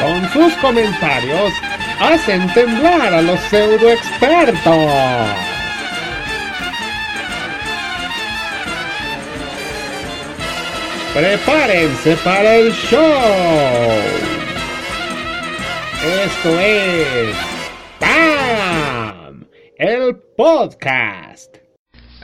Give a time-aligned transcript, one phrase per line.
[0.00, 1.52] Con sus comentarios
[1.98, 4.88] hacen temblar a los pseudo expertos.
[11.14, 13.00] Prepárense para el show.
[16.24, 17.36] Esto es
[17.98, 19.46] ¡Pam!
[19.76, 21.56] El podcast.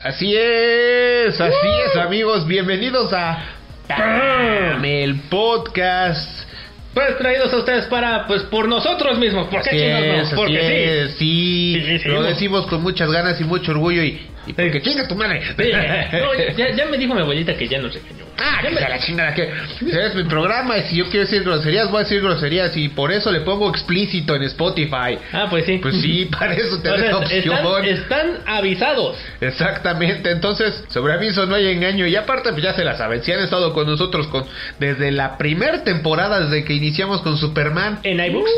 [0.01, 3.45] Así es, así es amigos, bienvenidos a
[3.89, 4.85] ¡Pam!
[4.85, 6.54] El podcast.
[6.95, 10.15] Pues traídos a ustedes para, pues por nosotros mismos, ¿por qué Así no?
[10.15, 10.73] es, así Porque sí.
[10.73, 12.23] es, sí, Sí, sí, sí, lo no.
[12.23, 15.41] decimos con muchas ganas y mucho orgullo y, y porque chinga tu madre.
[16.13, 18.25] No, ya, ya me dijo mi abuelita que ya nos regañó.
[18.37, 19.49] Ah, Ya que me- la chingada que
[19.81, 23.13] es mi programa y si yo quiero decir groserías voy a decir groserías y por
[23.13, 25.19] eso le pongo explícito en Spotify.
[25.33, 25.79] Ah, pues sí.
[25.79, 27.55] Pues sí, para eso te da opción.
[27.55, 29.17] están, están avisados.
[29.41, 33.33] Exactamente, entonces sobre aviso no hay engaño y aparte pues ya se la saben, si
[33.33, 34.45] han estado con nosotros con
[34.79, 38.51] desde la primera temporada, desde que iniciamos con Superman, En iBooks.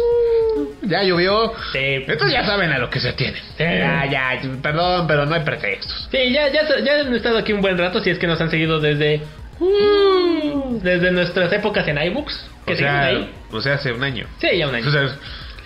[0.83, 1.79] ya llovió, Sí.
[2.07, 3.41] entonces ya saben a lo que se tienen.
[3.57, 3.65] Sí.
[3.65, 5.43] Ya, ya, perdón, pero no hay
[5.77, 6.09] pretextos.
[6.11, 8.51] Sí, ya, ya, ya han estado aquí un buen rato, si es que nos han
[8.51, 9.23] seguido desde...
[9.61, 12.47] uh, desde nuestras épocas en iBooks.
[12.67, 13.31] Que O sea, ahí.
[13.51, 14.27] o sea, hace un año.
[14.41, 14.89] Sí, ya un año.
[14.89, 15.17] O sea,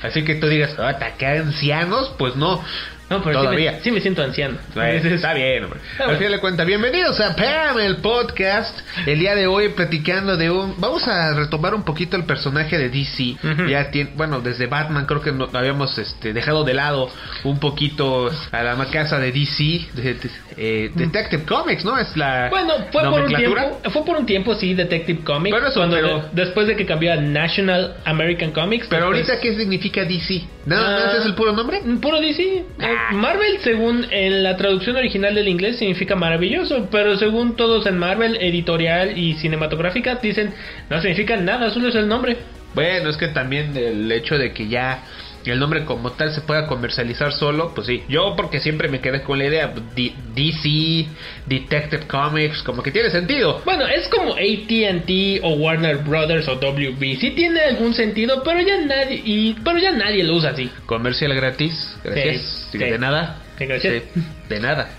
[0.03, 2.15] así que tú digas, "Ah, ¿qué ancianos?
[2.19, 2.63] Pues no.
[3.11, 3.73] No, pero sí todavía.
[3.73, 4.57] me, sí me siento anciano.
[4.75, 5.81] Bueno, está bien, hombre.
[5.93, 8.79] Está Al final de cuentas, bienvenidos a Pam, el podcast.
[9.05, 10.81] El día de hoy platicando de un...
[10.81, 13.37] Vamos a retomar un poquito el personaje de DC.
[13.69, 14.13] Ya tiene...
[14.15, 17.11] Bueno, desde Batman creo que no, habíamos este, dejado de lado
[17.45, 19.65] un poquito a la casa de DC.
[19.95, 21.99] de- de- eh, Detective Comics, ¿no?
[21.99, 25.69] Es la Bueno, fue por un tiempo, fue por un tiempo sí Detective Comics, Pero
[25.69, 28.87] eso, cuando pero- de- después de que cambió a National American Comics.
[28.89, 30.43] Pero después- ahorita, ¿qué significa DC?
[30.67, 31.81] ¿Nada Ah, más es el puro nombre?
[32.01, 32.65] Puro DC.
[32.81, 33.00] Ah.
[33.13, 38.37] Marvel, según en la traducción original del inglés, significa maravilloso, pero según todos en Marvel,
[38.41, 40.53] editorial y cinematográfica, dicen
[40.89, 42.37] no significa nada, solo es el nombre.
[42.75, 45.03] Bueno, es que también el hecho de que ya
[45.47, 48.03] el nombre como tal se pueda comercializar solo, pues sí.
[48.09, 51.09] Yo porque siempre me quedé con la idea D- DC,
[51.47, 53.63] Detective Comics, como que tiene sentido.
[53.65, 57.19] Bueno, es como AT&T o Warner Brothers o WB.
[57.19, 60.71] Sí tiene algún sentido, pero ya nadie y pero ya nadie lo usa así.
[60.87, 62.69] Comercial gratis, gracias.
[62.73, 63.43] Sí, de nada.
[63.59, 64.03] Sí, gracias.
[64.15, 64.91] Sí, de nada.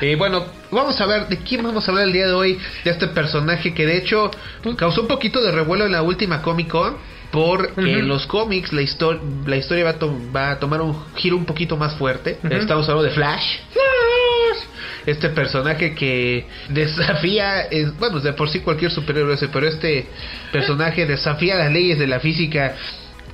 [0.00, 2.90] Y bueno, vamos a ver de quién vamos a hablar el día de hoy, de
[2.90, 4.30] este personaje que de hecho
[4.76, 6.96] causó un poquito de revuelo en la última Comic Con.
[7.30, 8.82] Porque en los cómics la,
[9.46, 9.96] la historia va a,
[10.34, 12.38] va a tomar un giro un poquito más fuerte.
[12.50, 13.44] Estamos hablando de Flash.
[15.06, 20.06] Este personaje que desafía, es- bueno, de por sí cualquier superhéroe ese, pero este
[20.52, 22.74] personaje desafía las leyes de la física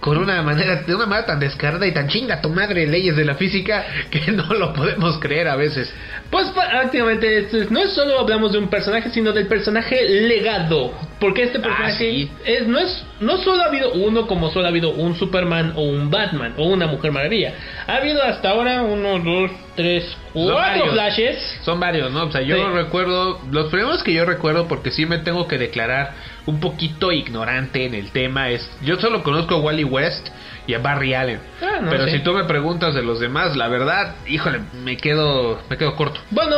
[0.03, 3.25] con una manera, de una manera tan descarada y tan chinga tu madre leyes de
[3.25, 5.95] la física que no lo podemos creer a veces.
[6.29, 10.93] Pues prácticamente no es solo hablamos de un personaje, sino del personaje legado.
[11.21, 12.31] Porque este personaje sí.
[12.45, 15.83] es, no es no solo ha habido uno como solo ha habido un Superman o
[15.83, 17.55] un Batman o una Mujer Maravilla.
[17.87, 21.39] Ha habido hasta ahora uno, dos, tres, cuatro flashes.
[21.63, 22.25] Son varios, ¿no?
[22.25, 22.63] O sea, yo Sí.
[22.75, 26.15] recuerdo, los primeros que yo recuerdo, porque sí me tengo que declarar
[26.47, 30.29] un poquito ignorante en el tema, es, yo solo conozco a Wally West
[30.67, 31.41] y a Barry Allen.
[31.61, 32.13] Ah, no pero sé.
[32.13, 36.21] si tú me preguntas de los demás, la verdad, híjole, me quedo, me quedo corto.
[36.31, 36.55] Bueno,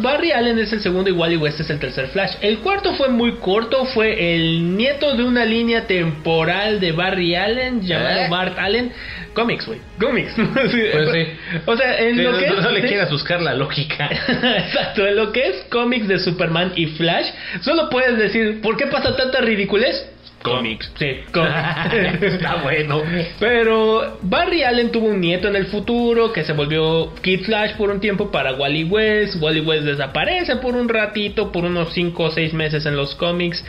[0.00, 2.36] Barry Allen es el segundo y Wally West es el tercer Flash.
[2.40, 7.82] El cuarto fue muy corto, fue el nieto de una línea temporal de Barry Allen
[7.82, 8.28] llamado ¿Eh?
[8.30, 8.92] Bart Allen.
[9.34, 9.80] Comics, güey.
[10.00, 10.32] Comics.
[10.54, 10.70] Pues
[11.12, 11.26] sí.
[11.66, 12.62] O sea, en Sí, lo no, que no- es...
[12.62, 14.08] no le quieras buscar la lógica.
[14.28, 17.26] Exacto, en lo que es cómics de Superman y Flash,
[17.62, 20.08] solo puedes decir, ¿por qué pasa tanta ridiculez?
[20.44, 20.92] Cómics.
[20.98, 21.54] Sí, cómics.
[22.22, 23.00] Está bueno.
[23.40, 27.88] Pero Barry Allen tuvo un nieto en el futuro que se volvió Kid Flash por
[27.88, 29.36] un tiempo para Wally West.
[29.40, 33.64] Wally West desaparece por un ratito, por unos 5 o 6 meses en los cómics.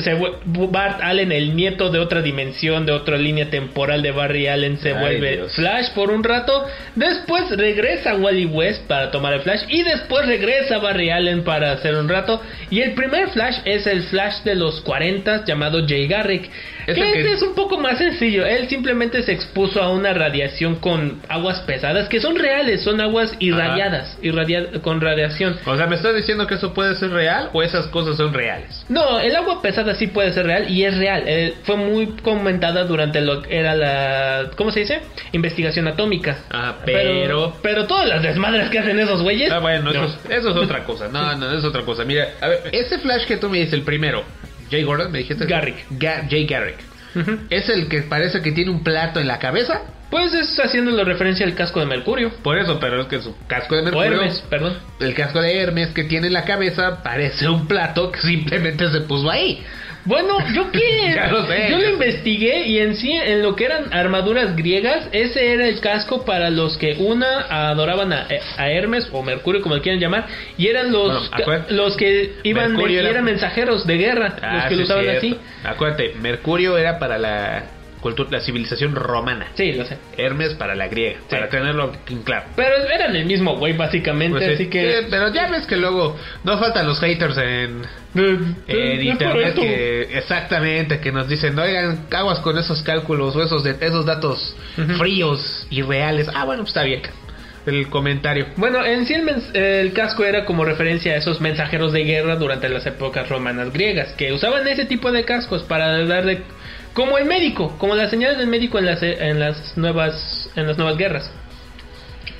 [0.00, 4.46] Se vu- Bart Allen, el nieto de otra dimensión, de otra línea temporal de Barry
[4.48, 5.54] Allen, se Ay, vuelve Dios.
[5.54, 6.66] Flash por un rato.
[6.94, 9.62] Después regresa Wally West para tomar el Flash.
[9.68, 12.40] Y después regresa Barry Allen para hacer un rato.
[12.70, 16.50] Y el primer Flash es el Flash de los 40 llamado Jay Garrick.
[16.86, 18.46] Es que el que- es un poco más sencillo.
[18.46, 23.34] Él simplemente se expuso a una radiación con aguas pesadas que son reales, son aguas
[23.40, 25.56] irradiadas, irradia- con radiación.
[25.66, 28.84] O sea, ¿me estás diciendo que eso puede ser real o esas cosas son reales?
[28.88, 31.22] No, el agua pesada sí puede ser real y es real.
[31.26, 34.50] Eh, fue muy comentada durante lo que era la.
[34.56, 35.00] ¿Cómo se dice?
[35.32, 36.38] Investigación atómica.
[36.50, 39.50] Ah, pero- Pero, todas las desmadres que hacen esos güeyes.
[39.52, 39.90] Ah, bueno, no.
[39.90, 41.08] eso, es, eso es otra cosa.
[41.08, 42.04] No, no, eso es otra cosa.
[42.04, 44.24] Mira, a ver, ese flash que tú me dices, el primero,
[44.70, 45.46] Jay Gordon, me dijiste.
[45.46, 45.76] Garrick.
[45.92, 46.78] Ga- Jay Garrick.
[47.50, 49.82] ¿Es el que parece que tiene un plato en la cabeza?
[50.10, 52.30] Pues es haciéndole referencia al casco de Mercurio.
[52.42, 54.20] Por eso, pero es que su casco de O Mercurio.
[54.20, 54.78] Hermes, perdón.
[55.00, 59.00] El casco de Hermes que tiene en la cabeza parece un plato que simplemente se
[59.00, 59.64] puso ahí.
[60.06, 60.80] Bueno, yo qué.
[61.16, 61.68] Ya lo sé.
[61.70, 65.80] Yo lo investigué y en sí, en lo que eran armaduras griegas, ese era el
[65.80, 68.26] casco para los que una adoraban a,
[68.58, 70.26] a Hermes o Mercurio, como le quieran llamar,
[70.58, 74.64] y eran los, Bueno, los que iban y era- eran mensajeros de guerra, los Ah,
[74.68, 75.38] que sí, lo usaban así.
[75.64, 77.64] Acuérdate, Mercurio era para la
[78.06, 79.48] cultura, la civilización romana.
[79.54, 79.98] Sí, lo sé.
[80.16, 82.46] Hermes para la griega, para tenerlo en claro.
[82.54, 84.54] Pero eran el mismo güey, básicamente, Pues sí.
[84.54, 84.92] así que.
[85.02, 87.82] Sí, pero ya ves que luego no faltan los haters en,
[88.14, 93.64] en Es internet que exactamente que nos dicen, oigan, aguas con esos cálculos o esos
[93.64, 94.56] de- esos datos
[94.98, 96.28] fríos y reales.
[96.34, 97.02] Ah, bueno, pues está bien.
[97.66, 98.46] El comentario.
[98.56, 99.28] Bueno, en sí el,
[99.60, 104.12] el casco era como referencia a esos mensajeros de guerra durante las épocas romanas griegas,
[104.12, 106.42] que usaban ese tipo de cascos para darle
[106.96, 110.76] como el médico, como las señales del médico en las en las nuevas en las
[110.78, 111.30] nuevas guerras.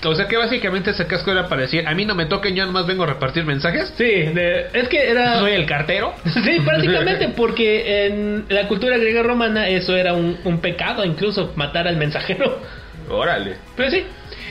[0.04, 2.64] O sea que básicamente ese casco era para decir, a mí no me toquen, yo
[2.64, 3.92] nomás vengo a repartir mensajes.
[3.96, 6.14] Sí, de- es que era Soy el cartero.
[6.44, 11.86] Sí, prácticamente porque en la cultura griega romana eso era un, un pecado, incluso matar
[11.88, 12.60] al mensajero.
[13.08, 13.56] Órale.
[13.76, 14.04] Pero sí.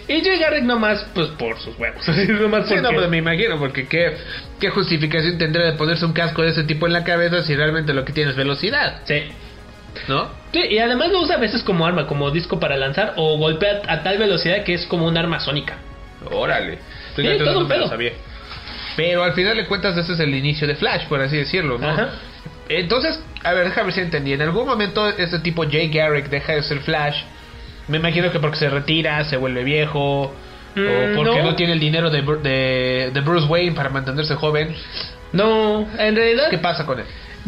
[0.08, 2.08] Y Jay Garrick nomás, pues por sus huevos.
[2.10, 4.14] Así, nomás Sí, no, porque- pues me imagino, porque qué,
[4.60, 7.94] qué justificación tendría de ponerse un casco de ese tipo en la cabeza si realmente
[7.94, 9.24] lo que tiene es velocidad, Sí.
[10.08, 10.30] ¿No?
[10.54, 13.82] Sí, y además lo usa a veces como arma, como disco para lanzar, o golpea
[13.88, 15.78] a tal velocidad que es como un arma sónica.
[16.32, 16.80] Órale.
[17.16, 17.88] Sí, todo un pedo.
[17.88, 18.12] sabía.
[18.96, 21.90] Pero al final de cuentas ese es el inicio de Flash, por así decirlo, ¿no?
[21.90, 22.10] Ajá.
[22.70, 24.34] Entonces, a ver, déjame ver si entendí.
[24.34, 27.18] En algún momento este tipo Jay Garrick deja de ser Flash.
[27.88, 30.34] Me imagino que porque se retira, se vuelve viejo,
[30.78, 31.52] Mm, o porque no.
[31.52, 31.56] no.
[31.56, 32.22] tiene el dinero de,
[33.14, 34.76] de Bruce Wayne para mantenerse joven.
[35.36, 37.06] No, en realidad, ¿Qué pasa con él?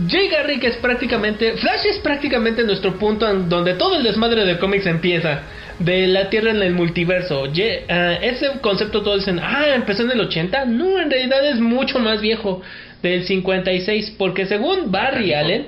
[0.07, 1.53] Jay Garrick es prácticamente.
[1.53, 5.41] Flash es prácticamente nuestro punto en donde todo el desmadre de cómics empieza.
[5.79, 7.45] De la Tierra en el multiverso.
[7.51, 10.65] Ye- ah, ese concepto todos dicen, ah, empezó en el 80.
[10.65, 12.61] No, en realidad es mucho más viejo.
[13.01, 14.15] Del 56.
[14.17, 15.67] Porque según Barry Allen.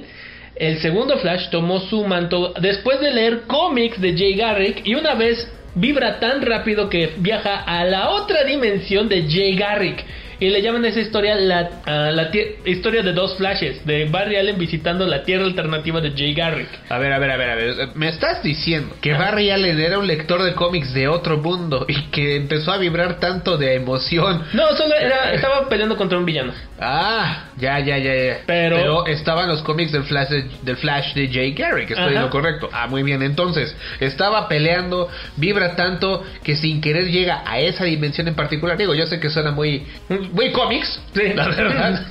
[0.56, 5.13] El segundo Flash tomó su manto después de leer cómics de Jay Garrick y una
[5.13, 10.04] vez vibra tan rápido que viaja a la otra dimensión de Jay Garrick.
[10.39, 12.30] Y le llaman a esa historia la, ah, la
[12.65, 16.69] historia de dos flashes, de Barry Allen visitando la tierra alternativa de Jay Garrick.
[16.89, 17.75] A ver, a ver, a ver, a ver.
[17.95, 22.01] Me estás diciendo que Barry Allen era un lector de cómics de otro mundo y
[22.12, 24.44] que empezó a vibrar tanto de emoción.
[24.53, 26.53] No, solo era, estaba peleando contra un villano.
[26.80, 28.38] Ah, ya, ya, ya, ya.
[28.45, 32.30] Pero- estaban los cómics del Flash de, del Flash de Jay Garrick, estoy en lo
[32.30, 32.69] correcto.
[32.71, 33.21] Ah, muy bien.
[33.21, 38.77] Entonces, estaba peleando, vibra tanto que sin querer llega a esa dimensión en particular.
[38.77, 39.83] Digo, yo sé que suena muy,
[40.31, 41.33] muy cómics, Sí.
[41.35, 42.05] la verdad.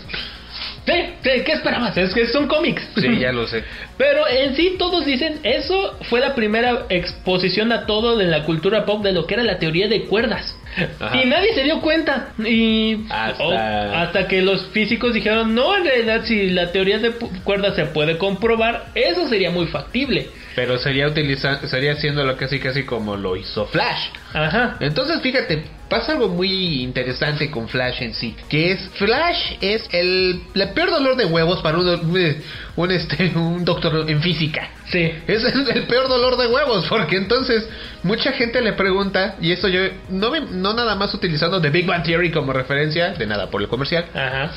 [0.86, 1.94] Sí, sí, ¿qué esperabas?
[1.98, 2.82] Es que son cómics.
[2.96, 3.62] Sí, ya lo sé.
[3.98, 8.86] Pero en sí todos dicen, eso fue la primera exposición a todo de la cultura
[8.86, 10.56] pop de lo que era la teoría de cuerdas.
[10.98, 11.14] Ajá.
[11.22, 12.28] Y nadie se dio cuenta.
[12.38, 17.10] Y Hasta- oh, hasta que los físicos dijeron, no, en realidad si la teoría de
[17.44, 20.30] cuerdas se puede comprobar, eso sería muy factible.
[20.58, 24.08] Pero sería utilizando, sería haciendo lo casi casi como lo hizo Flash.
[24.34, 24.76] Ajá.
[24.80, 30.42] Entonces, fíjate, pasa algo muy interesante con Flash en sí, que es Flash es el,
[30.56, 32.36] el peor dolor de huevos para un, un,
[32.74, 34.68] un, este, un doctor en física.
[34.90, 35.12] Sí.
[35.28, 37.68] Es el, el peor dolor de huevos, porque entonces
[38.02, 41.86] mucha gente le pregunta, y eso yo no, me- no nada más utilizando The Big
[41.86, 44.50] Bang Theory como referencia, de nada por el comercial, Ajá.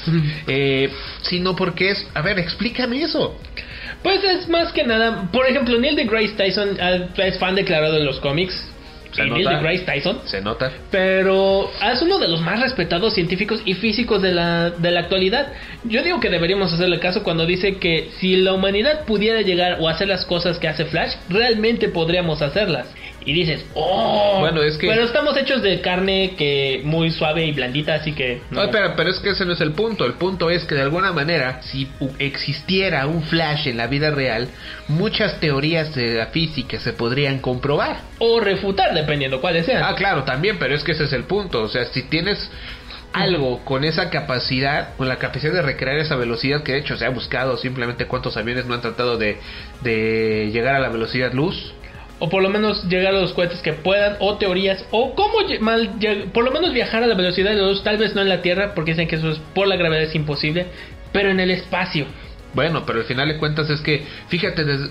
[0.48, 0.90] eh,
[1.22, 3.40] sino porque es, a ver, explícame eso.
[4.04, 8.04] Pues es más que nada, por ejemplo, Neil deGrasse Tyson ah, es fan declarado de
[8.04, 8.68] los cómics.
[9.14, 9.58] Se Neil nota.
[9.58, 10.20] deGrasse Tyson.
[10.26, 10.72] Se nota.
[10.90, 15.52] Pero es uno de los más respetados científicos y físicos de la, de la actualidad.
[15.84, 19.90] Yo digo que deberíamos hacerle caso cuando dice que si la humanidad pudiera llegar o
[19.90, 22.88] hacer las cosas que hace Flash, realmente podríamos hacerlas.
[23.24, 27.52] Y dices, oh, Bueno, es que- pero estamos hechos de carne que muy suave y
[27.52, 30.06] blandita, así que No, espera, pero es que ese no es el punto.
[30.06, 31.88] El punto es que de alguna manera, si
[32.20, 34.50] existiera un flash en la vida real,
[34.88, 38.02] muchas teorías de la física se podrían comprobar.
[38.24, 39.82] o refutar dependiendo cuáles sean.
[39.84, 41.64] Ah, claro, también, pero es que ese es el punto.
[41.64, 42.52] O sea, si tienes
[43.14, 47.06] algo con esa capacidad, con la capacidad de recrear esa velocidad que de hecho se
[47.06, 49.38] ha buscado, simplemente cuántos aviones no han tratado de,
[49.82, 51.74] de llegar a la velocidad luz.
[52.24, 55.96] O por lo menos llegar a los cohetes que puedan, o teorías, o cómo mal,
[56.32, 58.44] por lo menos viajar a la velocidad de la luz, tal vez no en la
[58.44, 60.68] Tierra, porque dicen que eso es por la gravedad es imposible,
[61.12, 62.06] pero en el espacio.
[62.54, 64.90] Bueno, pero al final de cuentas es que, fíjate, desde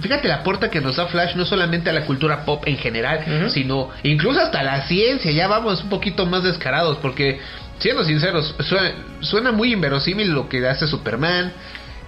[0.00, 3.50] fíjate la aporta que nos da Flash no solamente a la cultura pop en general,
[3.50, 5.30] sino incluso hasta la ciencia.
[5.32, 7.40] Ya vamos un poquito más descarados, porque
[7.80, 11.52] siendo sinceros, suena, suena muy inverosímil lo que hace Superman.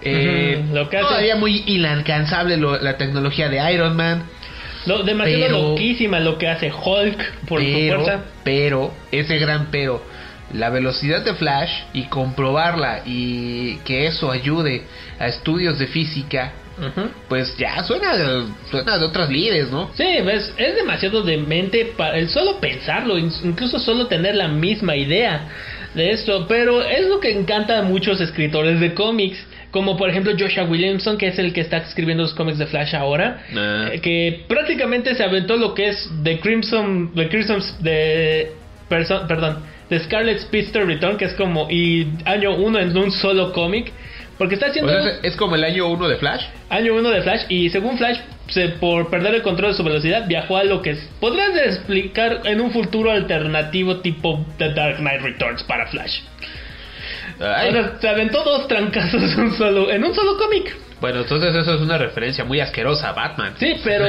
[0.04, 4.24] Eh, Ujú, lo que hace- todavía muy inalcanzable lo- la tecnología de Iron Man.
[4.86, 8.24] Lo, demasiado Pero- loquísima lo que hace Hulk por su fuerza.
[8.44, 10.02] pero, ese gran pero,
[10.52, 14.82] la velocidad de Flash y comprobarla y que eso ayude
[15.18, 16.52] a estudios de física
[17.28, 18.12] pues ya suena,
[18.70, 19.90] suena de otras líderes, ¿no?
[19.94, 24.96] Sí, ves, es demasiado demente para el solo pensarlo, in- incluso solo tener la misma
[24.96, 25.48] idea
[25.94, 29.38] de esto, pero es lo que encanta a muchos escritores de cómics,
[29.72, 32.94] como por ejemplo Joshua Williamson, que es el que está escribiendo los cómics de Flash
[32.94, 33.88] ahora, Ah.
[33.92, 38.52] eh, que prácticamente se aventó lo que es The Crimson, The Crimson, de,
[38.88, 39.56] perdón,
[39.88, 43.90] The Scarlet Speedster Return, que es como, y año uno en un solo cómic,
[44.38, 44.92] porque está O haciendo...
[44.92, 46.44] sea, es- como el año 1 de Flash.
[46.70, 50.26] Año 1 de Flash y según Flash, se- por perder el control de su velocidad,
[50.26, 55.20] viajó a lo que es- podrías explicar en un futuro alternativo tipo The Dark Knight
[55.22, 56.20] Returns para Flash.
[57.40, 57.68] Ay.
[57.70, 60.74] O sea, se aventó dos trancazos en un solo, en un solo cómic.
[61.00, 63.54] Bueno, entonces eso es una referencia muy asquerosa a Batman.
[63.58, 64.06] Sí, pero...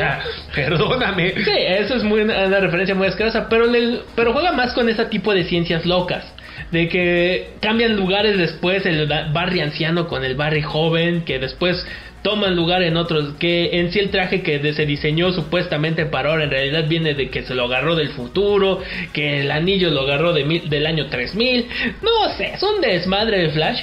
[0.53, 1.31] Perdóname.
[1.43, 5.05] Sí, eso es muy una, referencia muy asquerosa, pero, le- pero juega más con ese
[5.05, 6.31] tipo de ciencias locas.
[6.71, 11.83] De que cambian lugares después el Barry anciano con el Barry joven, que después
[12.23, 16.45] toman lugar en otros, que en sí el traje que se diseñó supuestamente para ahora
[16.45, 18.79] en realidad viene de que se lo agarró del futuro,
[19.13, 21.67] que el anillo lo agarró de mil- del año 3000,
[22.01, 23.81] no sé, es un desmadre de Flash.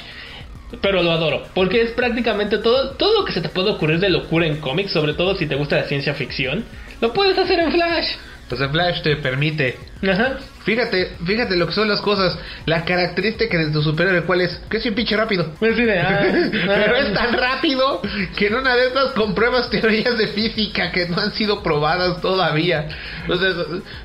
[0.81, 4.09] Pero lo adoro, porque es prácticamente todo, todo lo que se te puede ocurrir de
[4.09, 6.63] locura en cómics, sobre todo si te gusta la ciencia ficción,
[7.01, 8.07] lo puedes hacer en Flash.
[8.51, 9.77] Pues el Flash te permite.
[10.03, 10.39] Ajá.
[10.65, 12.37] Fíjate, fíjate lo que son las cosas.
[12.65, 14.61] La característica de tu superhéroe, ¿cuál es?
[14.69, 15.53] Que es un pinche rápido.
[15.57, 16.19] Pues sí, de, ah,
[16.51, 16.99] Pero ah.
[16.99, 18.01] es tan rápido
[18.35, 22.89] que en una de estas compruebas teorías de física que no han sido probadas todavía.
[23.21, 23.55] Entonces,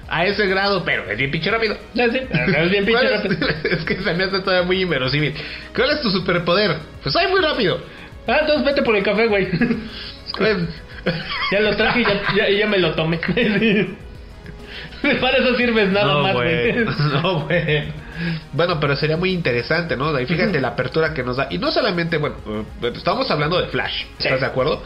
[0.08, 1.76] a ese grado, pero es bien pinche rápido.
[1.98, 2.20] Ah, sí,
[2.56, 3.48] es bien pinche rápido.
[3.64, 5.34] Es que se me hace todavía muy inverosímil.
[5.74, 6.76] ¿Cuál es tu superpoder?
[7.02, 7.80] Pues soy muy rápido.
[8.28, 9.48] Ah, entonces vete por el café, güey.
[10.38, 10.56] Pues,
[11.50, 13.18] Ya lo traje y ya, ya, ya me lo tomé.
[15.20, 16.84] Para eso sirves nada no, más, güey.
[17.22, 17.84] No, güey.
[18.52, 20.18] Bueno, pero sería muy interesante, ¿no?
[20.18, 21.48] Y fíjate la apertura que nos da.
[21.50, 22.36] Y no solamente, bueno,
[22.82, 24.24] eh, estamos hablando de Flash, Sí.
[24.24, 24.82] ¿estás de acuerdo?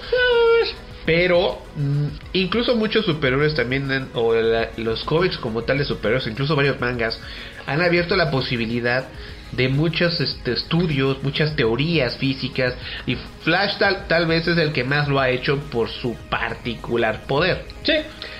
[1.06, 6.54] Pero mm, incluso muchos superhéroes también, o la- los cómics como tal de superhéroes, incluso
[6.54, 7.18] varios mangas,
[7.66, 9.06] han abierto la posibilidad
[9.52, 12.74] de muchos este, estudios, muchas teorías físicas.
[13.06, 17.22] Y Flash tal, tal vez es el que más lo ha hecho por su particular
[17.26, 17.64] poder.
[17.82, 17.94] Sí.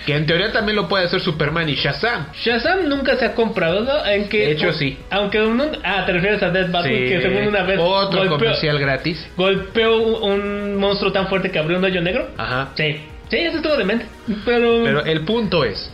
[0.07, 2.27] Que en teoría también lo puede hacer Superman y Shazam.
[2.35, 4.05] Shazam nunca se ha comprado, ¿no?
[4.07, 4.99] En que, De hecho, sí.
[5.11, 8.79] Aunque un, ah, te refieres a Death Battle, que según una vez Otro golpeó, comercial
[8.79, 9.27] gratis.
[9.37, 12.29] golpeó un, monstruo tan fuerte que abrió un hoyo negro.
[12.37, 12.71] Ajá.
[12.77, 13.01] Sí.
[13.31, 14.07] Sí, eso estuvo demente.
[14.45, 14.83] Pero.
[14.83, 15.91] Pero el punto es,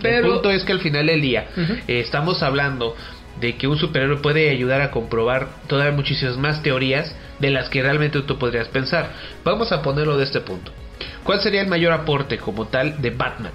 [0.00, 2.96] pero el punto es que al final del día eh, estamos hablando
[3.40, 7.82] de que un superhéroe puede ayudar a comprobar todavía muchísimas más teorías de las que
[7.82, 9.10] realmente tú podrías pensar.
[9.44, 10.72] Vamos a ponerlo de este punto.
[11.24, 13.52] ¿Cuál sería el mayor aporte como tal de Batman?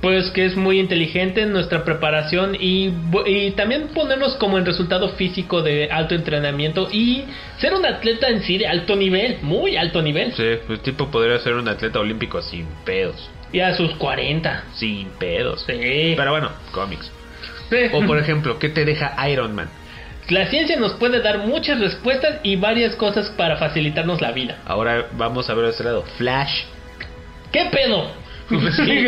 [0.00, 2.92] Pues que es muy inteligente en nuestra preparación y,
[3.24, 7.24] y también ponernos como en resultado físico de alto entrenamiento y
[7.58, 10.32] ser un atleta en sí de alto nivel, muy alto nivel.
[10.32, 13.30] Sí, el tipo podría ser un atleta olímpico sin pedos.
[13.52, 14.64] Y a sus 40.
[14.74, 15.62] Sin pedos.
[15.68, 16.14] Sí.
[16.16, 17.12] Pero bueno, cómics.
[17.72, 17.88] Sí.
[17.94, 19.68] O por ejemplo, ¿qué te deja Iron Man?
[20.28, 24.58] La ciencia nos puede dar muchas respuestas y varias cosas para facilitarnos la vida.
[24.66, 26.04] Ahora vamos a ver este lado.
[26.18, 26.64] Flash.
[27.50, 28.10] ¿Qué pedo?
[28.52, 29.06] Sí.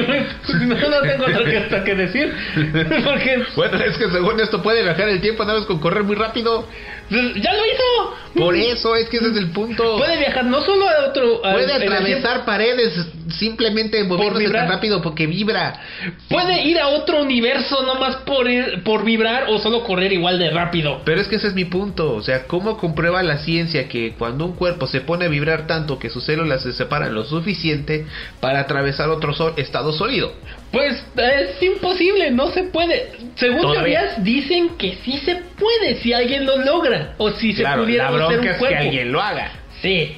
[0.66, 2.34] no, no tengo otra cosa que decir.
[3.04, 6.14] Porque Bueno, es que según esto puede viajar el tiempo nada más con correr muy
[6.16, 6.66] rápido.
[7.10, 8.16] ya lo hizo.
[8.34, 9.96] Por eso es que ese es el punto.
[9.96, 11.44] Puede viajar no solo a otro.
[11.44, 12.92] a- Puede atravesar paredes
[13.38, 15.80] simplemente moviéndose tan rápido porque vibra.
[16.28, 20.50] Puede ir a otro universo nomás por, ir- por vibrar o solo correr igual de
[20.50, 21.00] rápido.
[21.04, 24.44] Pero es que ese es mi punto, o sea, ¿cómo comprueba la ciencia que cuando
[24.44, 28.06] un cuerpo se pone a vibrar tanto que sus células se separan lo suficiente
[28.40, 30.32] para atravesar otro sol- estado sólido?
[30.72, 33.12] Pues es imposible, no se puede.
[33.36, 37.82] Según teorías dicen que sí se puede si alguien lo logra o si se claro,
[37.84, 39.50] pudiera la hacer bronca un es que alguien lo haga.
[39.82, 40.16] Sí,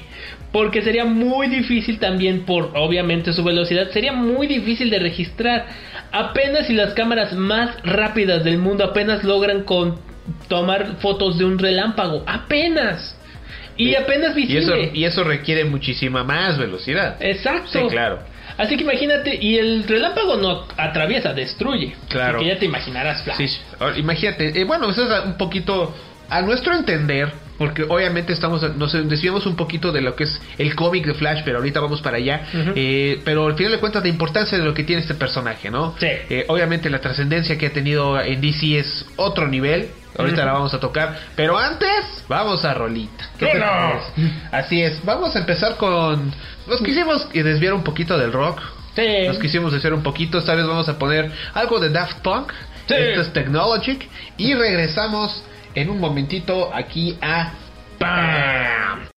[0.51, 5.65] porque sería muy difícil también por obviamente su velocidad, sería muy difícil de registrar.
[6.11, 9.99] Apenas si las cámaras más rápidas del mundo apenas logran con
[10.47, 13.15] tomar fotos de un relámpago, apenas.
[13.75, 14.91] Y apenas Y eso, visible.
[14.93, 17.17] y eso requiere muchísima más velocidad.
[17.19, 17.81] Exacto.
[17.81, 18.19] Sí, claro.
[18.57, 21.95] Así que imagínate, y el relámpago no atraviesa, destruye.
[22.09, 22.39] Claro.
[22.39, 23.37] Que ya te imaginarás, Flash.
[23.37, 23.59] Sí, sí.
[23.79, 25.93] Ahora, imagínate, eh, bueno, eso es un poquito
[26.27, 30.75] a nuestro entender, porque obviamente estamos nos desviamos un poquito de lo que es el
[30.75, 32.47] cómic de Flash, pero ahorita vamos para allá.
[32.75, 35.95] Eh, pero al final de cuentas la importancia de lo que tiene este personaje, ¿no?
[35.99, 36.07] Sí.
[36.07, 39.89] Eh, obviamente la trascendencia que ha tenido en DC es otro nivel.
[40.17, 43.29] Ahorita la vamos a tocar, pero antes vamos a Rolita.
[44.51, 46.31] Así es, vamos a empezar con...
[46.67, 48.59] Nos quisimos desviar un poquito del rock,
[48.95, 49.27] Sí.
[49.27, 52.51] nos quisimos desviar un poquito, esta vez vamos a poner algo de Daft Punk.
[52.87, 52.95] Sí.
[52.95, 54.07] Esto es Technologic.
[54.37, 55.43] Y regresamos
[55.77, 57.53] en un momentito aquí a
[57.99, 59.16] ¡Bam!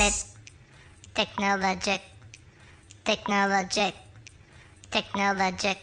[0.00, 0.24] it.
[1.14, 2.02] Technologic,
[3.04, 3.94] technologic,
[4.90, 5.78] technologic,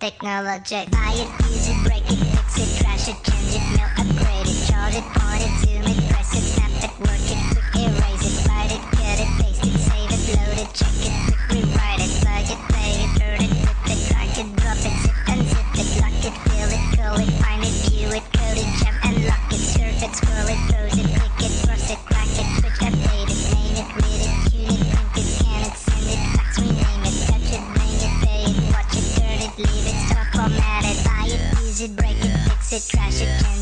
[0.00, 0.90] technologic.
[0.90, 4.58] Buy it, use it, break it, fix it, trash it, change it, mail, upgrade it,
[4.66, 8.34] charge it, point it, zoom it, press it, snap it, work it, quick erase it,
[8.48, 12.10] write it, cut it, paste it, save it, load it, check it, quick rewrite it,
[12.26, 15.88] plug it, play it, burn it, rip it, drag it, drop it, zip unzip it,
[16.02, 19.46] lock it, fill it, call it, find it, view it, code it, jump and lock
[19.54, 20.73] it, surf it, scroll it,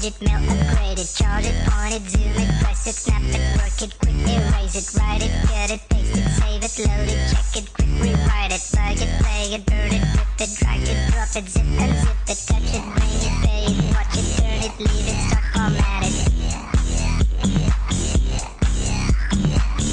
[0.03, 3.57] change it, mail, upgrade it, charge it, point it, zoom it, press it, snap it,
[3.57, 7.31] work it, quick erase it, write it, cut it, paste it, save it, load it,
[7.31, 10.99] check it, quick rewrite it, plug it, play it, burn it, rip it, drag it,
[11.13, 14.75] drop it, zip unzip it, touch it, bring it, pay it, watch it, turn it,
[14.81, 16.15] leave it, stock, format it.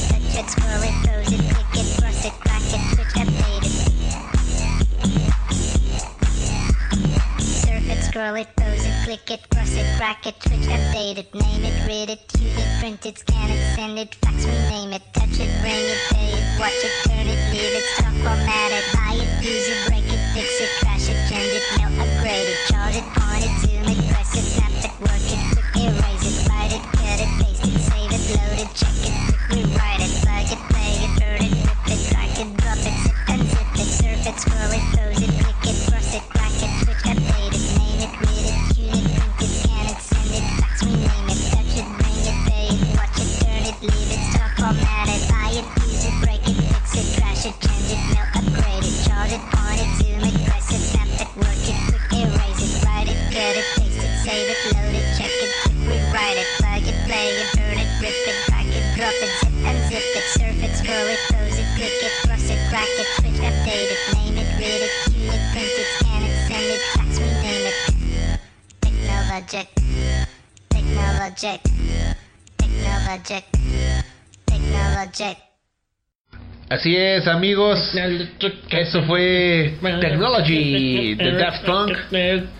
[0.09, 3.73] Touch it, scroll it, pose it, click it, cross it, crack it, switch, update it.
[7.41, 8.58] Surf it, scroll it,
[9.09, 12.79] click it, cross it, crack it, switch, update it, name it, read it, tune it,
[12.79, 16.45] print it, scan it, send it, fax, rename it, touch it, bring it, pay it,
[16.61, 20.21] watch it, turn it, leave it, stock, format it, buy it, use it, break it,
[20.37, 23.97] fix it, trash it, change it, mail, upgrade it, charge it, point it, zoom it,
[24.13, 27.81] press it, snap it, work it, quick erase it, write it, cut it, paste it,
[27.89, 31.53] save it, load it, check it, quick rewrite it, plug it, play it, burn it,
[31.65, 35.08] rip it, drag it, drop it, zip unzip it, surf it, scroll it, pose
[71.39, 71.61] technologic,
[72.57, 73.45] technologic,
[74.45, 75.37] technologic.
[76.69, 77.79] Así es, amigos.
[78.69, 81.97] Eso fue Technology de Daft Punk.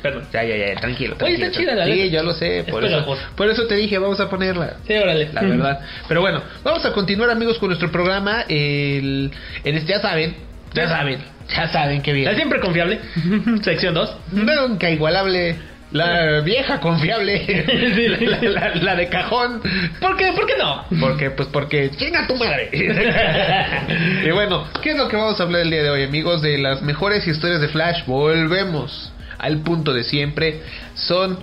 [0.01, 0.23] Perdón.
[0.33, 1.15] Ya, ya, ya, tranquilo.
[1.21, 2.65] Oye, está chida la Sí, yo lo sé.
[2.71, 4.77] Por eso, por eso te dije, vamos a ponerla.
[4.87, 5.29] Sí, órale.
[5.33, 5.79] La verdad.
[6.07, 8.45] Pero bueno, vamos a continuar, amigos, con nuestro programa.
[8.47, 9.31] El,
[9.63, 10.35] en este, ya saben,
[10.73, 11.19] ya saben,
[11.53, 12.35] ya saben que La bien.
[12.35, 12.99] siempre confiable.
[13.61, 14.15] Sección 2.
[14.31, 15.68] Nunca igualable.
[15.91, 17.45] La vieja confiable.
[17.95, 18.07] Sí.
[18.25, 19.61] la, la- la de cajón.
[19.99, 20.31] ¿Por qué?
[20.33, 20.85] ¿Por qué no?
[20.99, 22.69] Porque, pues porque chinga tu madre.
[24.23, 26.41] y bueno, ¿qué es lo que vamos a hablar el día de hoy, amigos?
[26.41, 28.05] De las mejores historias de Flash.
[28.05, 30.61] Volvemos al punto de siempre.
[30.93, 31.39] Son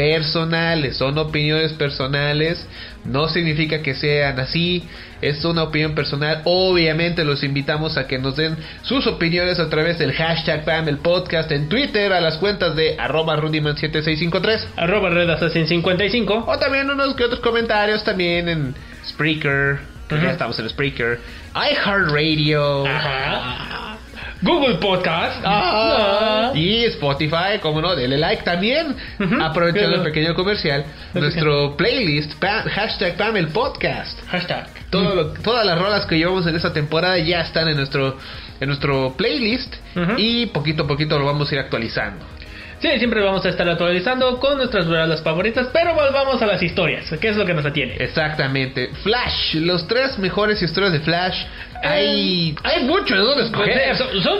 [0.00, 2.66] personales, son opiniones personales,
[3.04, 4.82] no significa que sean así,
[5.20, 6.40] es una opinión personal.
[6.44, 11.52] Obviamente los invitamos a que nos den sus opiniones a través del hashtag el podcast
[11.52, 16.44] en Twitter a las cuentas de arroba rundyman7653 Arroba Red Assassin 55.
[16.48, 18.74] o también unos que otros comentarios también en
[19.06, 20.22] Spreaker, Ujú.
[20.22, 21.20] ya estamos en Spreaker,
[21.54, 22.84] iHeartRadio.
[24.42, 25.42] Google Podcast.
[25.44, 28.96] Ah, y Spotify, como no, denle like también.
[29.40, 34.18] Aprovechando el pequeño comercial, nuestro playlist, pa- hashtag Pam el podcast.
[34.28, 34.68] Hashtag.
[34.90, 38.16] Todo lo- todas las rolas que llevamos en esta temporada ya están en nuestro,
[38.60, 39.74] en nuestro playlist
[40.16, 42.24] y poquito a poquito lo vamos a ir actualizando.
[42.80, 47.10] Sí, siempre vamos a estar actualizando con nuestras rolas favoritas, pero volvamos a las historias,
[47.20, 47.94] que es lo que nos atiene.
[47.98, 48.88] Exactamente.
[49.02, 51.44] Flash, los tres mejores historias de Flash.
[51.82, 53.96] Eh, Hay, hay mucho de dónde escoger.
[53.96, 54.38] Son, son,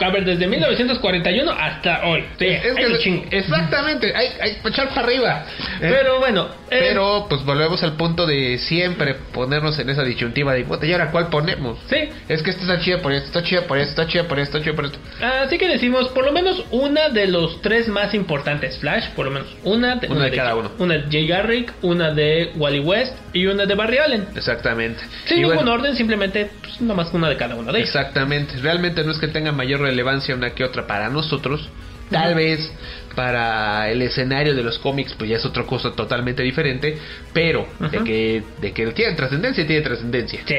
[0.00, 2.24] a ver, desde 1941 hasta hoy.
[2.38, 3.24] Sí, Es hay que- un chingo.
[3.30, 5.44] exactamente, hay, hay echar para arriba.
[5.80, 10.64] Pero bueno, eh, Pero pues volvemos al punto de siempre ponernos en esa disyuntiva de,
[10.64, 11.78] "Puta, ¿y ahora cuál ponemos?
[11.88, 12.08] Sí.
[12.28, 14.58] Es que esta está chida por esto, está chida por esto, está chida por esto,
[14.58, 14.98] está chida por esto.
[15.44, 19.30] Así que decimos por lo menos una de los tres más importantes Flash, por lo
[19.30, 20.72] menos una de, Una de cada uno.
[20.78, 24.26] Una de Jay Garrick, una de Wally West y una de Barry Allen.
[24.34, 25.00] Exactamente.
[25.26, 27.88] Sin Y ningún bueno, orden, simplemente pues, nomás una de cada uno de ellos.
[27.88, 28.56] Exactamente.
[28.58, 31.68] Realmente no es que tenga mayor relevancia una que otra para nosotros.
[32.10, 32.70] Tal vez
[33.16, 36.98] para el escenario de los cómics, pues ya es otra cosa totalmente diferente.
[37.32, 40.40] Pero de que, de que tiene trascendencia, tiene trascendencia.
[40.46, 40.56] Sí.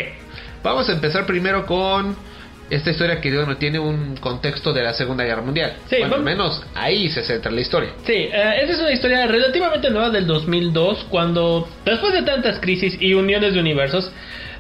[0.64, 2.16] Vamos a empezar primero con
[2.70, 5.74] esta historia que bueno, tiene un contexto de la Segunda Guerra Mundial.
[5.88, 7.92] Sí, bueno, al menos ahí se centra la historia.
[8.06, 12.98] Sí, eh, esa es una historia relativamente nueva del 2002, cuando después de tantas crisis
[13.00, 14.12] y uniones de universos,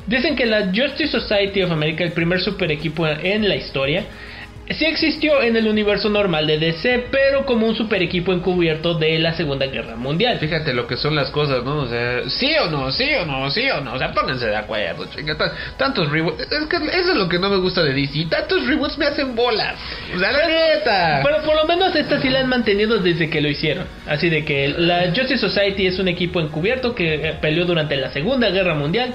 [0.07, 4.03] dicen que la Justice Society of America, el primer super equipo en la historia,
[4.67, 9.19] sí existió en el universo normal de DC, pero como un super equipo encubierto de
[9.19, 10.39] la Segunda Guerra Mundial.
[10.39, 11.81] Fíjate lo que son las cosas, ¿no?
[11.81, 13.93] O sea, sí o no, sí o no, sí o no.
[13.93, 15.37] O sea, pónganse de acuerdo, chinga.
[15.37, 16.41] tan- Tantos reboots.
[16.51, 18.25] Es que eso es lo que no me gusta de DC.
[18.27, 19.75] Tantos reboots me hacen bolas.
[20.15, 21.21] O sea, la neta.
[21.23, 23.85] Pero por lo menos esta sí la han mantenido desde que lo hicieron.
[24.07, 28.09] Así de que la Justice Society es un equipo encubierto que eh, peleó durante la
[28.09, 29.13] Segunda Guerra Mundial.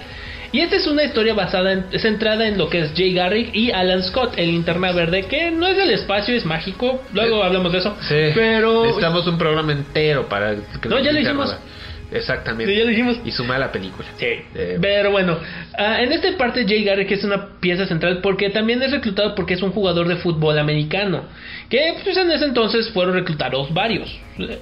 [0.52, 3.70] Y esta es una historia basada en, centrada en lo que es Jay Garrick y
[3.70, 7.02] Alan Scott, el linterna verde, que no es del espacio, es mágico.
[7.12, 7.96] Luego hablamos de eso.
[8.00, 8.32] Sí.
[8.34, 8.82] Pero.
[8.82, 10.56] Necesitamos un programa entero para.
[10.80, 11.56] que No, ya lo hicimos.
[12.12, 12.72] Exactamente.
[12.72, 13.20] Sí, ya lo hicimos.
[13.24, 14.08] Y su mala película.
[14.16, 14.26] Sí.
[14.54, 15.38] Eh, Pero bueno,
[15.78, 19.54] ah, en esta parte Jay Garrick es una pieza central porque también es reclutado porque
[19.54, 21.24] es un jugador de fútbol americano.
[21.68, 24.08] Que pues, en ese entonces fueron reclutados varios.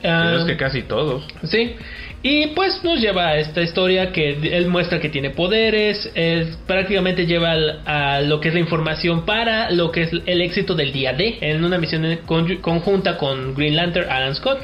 [0.05, 1.25] Ah, pero es que casi todos.
[1.45, 1.75] Sí.
[2.23, 7.27] Y pues nos lleva a esta historia que él muestra que tiene poderes, es, prácticamente
[7.27, 10.93] lleva al- a lo que es la información para lo que es el éxito del
[10.93, 12.19] día D en una misión
[12.61, 14.59] conjunta con Green Lantern Alan Scott.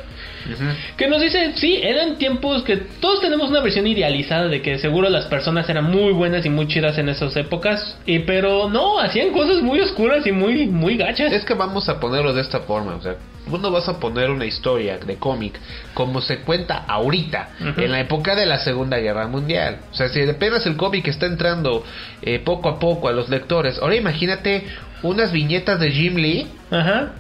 [0.97, 5.09] Que nos dice, sí, eran tiempos que todos tenemos una versión idealizada de que seguro
[5.09, 9.31] las personas eran muy buenas y muy chidas en esas épocas, y, pero no, hacían
[9.33, 11.33] cosas muy oscuras y muy, muy gachas.
[11.33, 13.17] Es que vamos a ponerlo de esta forma, o sea,
[13.49, 15.59] tú no vas a poner una historia de cómic
[15.93, 19.79] como se cuenta ahorita, en la época de la Segunda Guerra Mundial.
[19.93, 21.85] O sea, si apenas el cómic está entrando
[22.23, 24.67] eh, poco a poco a los lectores, ahora imagínate
[25.03, 27.13] unas viñetas de Jim Lee Ajá.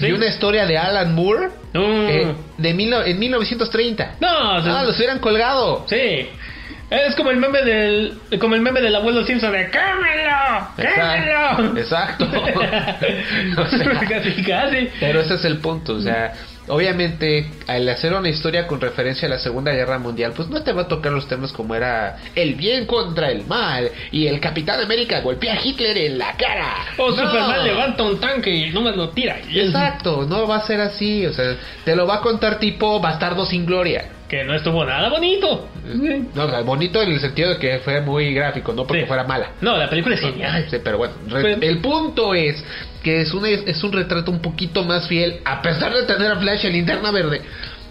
[0.00, 0.12] Sí.
[0.12, 4.14] una historia de Alan Moore eh, de mil, en 1930.
[4.20, 5.84] No, o sea, Ah, los hubieran colgado.
[5.88, 6.28] Sí.
[6.90, 10.66] Es como el meme del como el meme del abuelo Simpson de ¡Quémelo!
[10.76, 11.78] ¡Quémelo!
[11.78, 12.24] Exacto.
[13.58, 14.88] O sea, casi, casi.
[14.98, 16.32] Pero ese es el punto, o sea,
[16.70, 20.72] obviamente al hacer una historia con referencia a la Segunda Guerra Mundial, pues no te
[20.72, 24.80] va a tocar los temas como era el bien contra el mal y el Capitán
[24.80, 26.74] América golpea a Hitler en la cara.
[26.96, 27.16] O No.
[27.16, 29.38] Superman levanta un tanque y no me lo tira.
[29.52, 33.44] Exacto, no va a ser así, o sea, te lo va a contar tipo Bastardo
[33.44, 34.19] sin Gloria.
[34.30, 35.68] Que no estuvo nada bonito.
[36.34, 39.08] No, o sea, bonito en el sentido de que fue muy gráfico, no porque Sí.
[39.08, 39.50] fuera mala.
[39.60, 40.66] No, la película es genial.
[40.70, 42.62] Sí, pero bueno, Pero- el punto es
[43.02, 46.36] que es un, es un retrato un poquito más fiel, a pesar de tener a
[46.36, 47.42] Flash en linterna verde,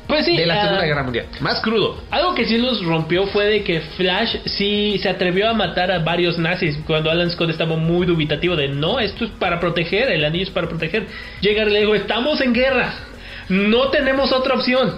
[0.08, 0.38] Pues sí.
[0.38, 1.26] de la ah, Segunda Guerra Mundial.
[1.42, 2.02] Más crudo.
[2.10, 6.00] Algo que sí los rompió fue de que Flash sí se atrevió a matar a
[6.00, 10.24] varios nazis cuando Alan Scott estaba muy dubitativo de no, esto es para proteger, el
[10.24, 11.06] anillo es para proteger.
[11.42, 12.94] Llega y le dijo, estamos en guerra,
[13.50, 14.96] no tenemos otra opción.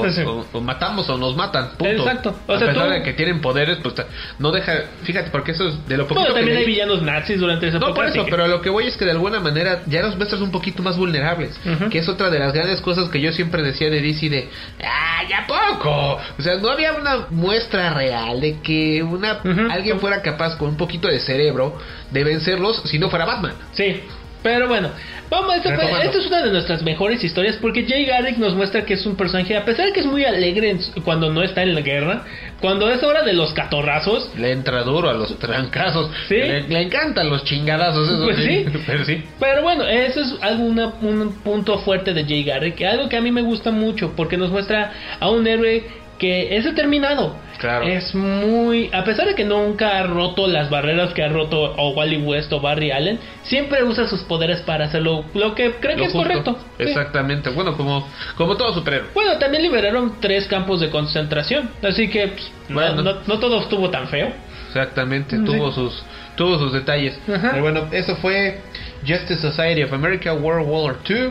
[0.00, 0.22] O, Sí.
[0.22, 1.70] o- o matamos o nos matan.
[1.78, 1.84] Punto.
[2.02, 2.34] Exacto.
[2.46, 3.94] O a sea, pesar tú- de que tienen poderes, pues
[4.38, 4.72] no deja.
[5.02, 6.74] Fíjate, porque eso es de lo poquito que también hay leí.
[6.74, 9.12] villanos nazis durante esa No, por eso, que- pero lo que voy es que de
[9.12, 11.58] alguna manera ya los muestras un poquito más vulnerables.
[11.90, 14.48] Que es otra de las grandes cosas que yo siempre decía de DC de,
[14.84, 16.18] ¡ah, ya poco!
[16.38, 20.76] O sea, no había una muestra real de que una alguien fuera capaz con un
[20.76, 21.76] poquito de cerebro
[22.10, 23.52] de vencerlos si no fuera Batman.
[23.72, 24.02] Sí,
[24.42, 24.90] pero bueno,
[25.30, 28.86] Vamos, esto, fue- esto es una de nuestras mejores historias porque Jay Garrick nos muestra
[28.86, 31.62] que es un personaje, a pesar de que es muy alegre en cuando no está
[31.62, 32.24] en la guerra,
[32.62, 36.10] cuando es hora de los catorrazos, Le entra duro a los trancazos.
[36.28, 36.36] Sí.
[36.36, 38.08] Le, le encantan los chingadazos.
[38.08, 38.64] Eso Pues sí.
[38.86, 39.22] Pero sí.
[39.38, 43.20] Pero bueno, eso es algo, una- un punto fuerte de Jay Garrick, algo que a
[43.20, 45.84] mí me gusta mucho porque nos muestra a un héroe
[46.18, 47.36] que es determinado.
[47.58, 47.84] Claro.
[47.86, 51.90] Es muy, a pesar de que nunca ha roto las barreras que ha roto o
[51.90, 56.04] Wally West o Barry Allen, siempre usa sus poderes para hacerlo lo que cree que
[56.04, 56.56] es correcto.
[56.76, 56.84] Sí.
[56.84, 57.50] Exactamente.
[57.50, 59.08] Bueno, como, como todo superhéroe.
[59.14, 63.02] Bueno, también liberaron tres campos de concentración, así que pues, no- Bueno.
[63.02, 64.28] no, no todo estuvo tan feo.
[64.68, 65.36] Exactamente.
[65.36, 65.44] Sí.
[65.44, 66.02] Tuvo sus
[66.36, 67.18] tuvo sus detalles.
[67.28, 67.48] Ajá.
[67.50, 68.60] Pero bueno, eso fue
[69.00, 71.30] Justice Society of America World War II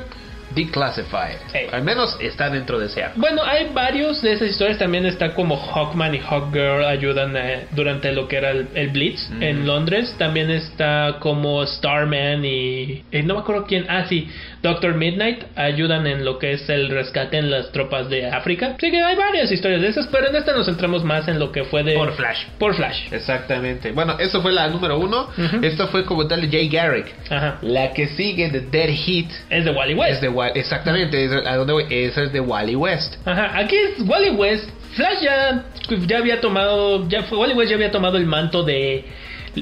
[0.56, 1.38] Declassified.
[1.72, 3.20] Al menos está dentro de ese arco.
[3.20, 4.78] Bueno, hay varios de esas historias.
[4.78, 9.30] También está como Hawkman y Hawkgirl ayudan eh, durante lo que era el, el Blitz
[9.40, 10.16] en Londres.
[10.18, 13.86] También está como Starman y, y no me acuerdo quién.
[13.90, 14.30] Ah, sí,
[14.64, 18.76] Doctor Midnight ayudan en lo que es el rescate en las tropas de África.
[18.78, 21.52] Así que hay varias historias de esas, pero en esta nos centramos más en lo
[21.52, 22.46] que fue de Por Flash.
[22.58, 23.12] Por Flash.
[23.12, 23.92] Exactamente.
[23.92, 25.30] Bueno, eso fue la número uno.
[25.62, 27.14] Esto fue como tal de Jay Garrick.
[27.30, 27.60] Ajá.
[27.62, 30.14] La que sigue de Dead Heat Es de Wally West.
[30.16, 31.86] es de Wa- exactamente es a dónde voy.
[31.90, 33.16] Esa es de Wally West.
[33.26, 34.70] Ajá, aquí es Wally West.
[34.96, 35.64] Flash ya,
[36.08, 39.06] ya había tomado, ya fue, Wally West ya había tomado el manto de,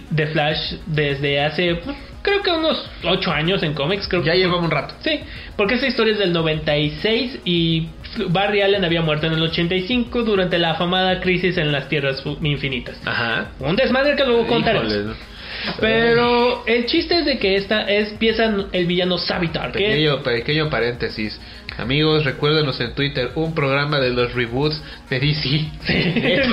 [0.10, 4.08] de Flash desde hace, pues, creo que unos 8 años en cómics.
[4.10, 4.96] Creo Ya que llevamos un rato.
[5.02, 5.22] Sí,
[5.56, 7.88] porque esa historia es del 96 y
[8.30, 13.00] Barry Allen había muerto en el 85 durante la afamada crisis en las Tierras Infinitas.
[13.06, 13.52] Ajá.
[13.60, 14.92] Un desmadre que luego contaremos.
[15.80, 19.72] Pero el chiste es de que esta es pieza el villano Savitar.
[19.72, 21.40] que- Pequeño, pequeño paréntesis.
[21.78, 25.72] Amigos, recuérdenos en Twitter un programa de los reboots de DC.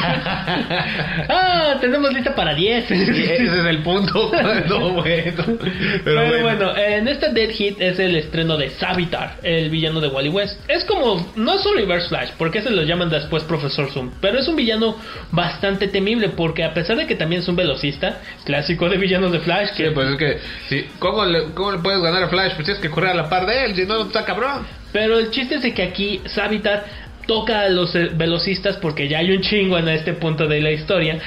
[1.29, 2.91] ah, tenemos lista para 10.
[2.91, 4.31] Ese es el punto.
[4.69, 5.03] No, bueno.
[5.05, 5.59] Pero,
[6.05, 6.43] Pero, bueno.
[6.43, 10.59] bueno, en esta Dead Hit es el estreno de Savitar, el villano de Wally West.
[10.69, 14.39] Es como, no es un Reverse Flash, porque se lo llaman después Profesor Zoom, pero
[14.39, 14.97] es un villano
[15.31, 19.41] bastante temible, porque a pesar de que también es un velocista, clásico de villanos de
[19.41, 22.55] Flash, Sí, que pues es que, sí, ¿cómo, le, ¿cómo le puedes ganar a Flash?
[22.55, 24.82] Pues tienes que correr a la par de él, si no, está cabrón.
[24.92, 26.85] Pero el chiste es de que aquí Savitar
[27.26, 30.70] toca a los eh, velocistas porque ya hay un chingo en este punto de la
[30.72, 31.18] historia.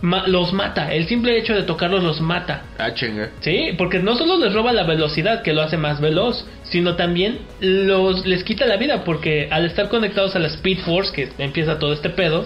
[0.00, 2.64] ma- los mata, el simple hecho de tocarlos los mata.
[2.78, 3.30] Ah, chinga.
[3.40, 7.38] Sí, porque no solo les roba la velocidad, que lo hace más veloz, sino también
[7.60, 11.78] los les quita la vida, porque al estar conectados a la Speed Force, que empieza
[11.78, 12.44] todo este pedo,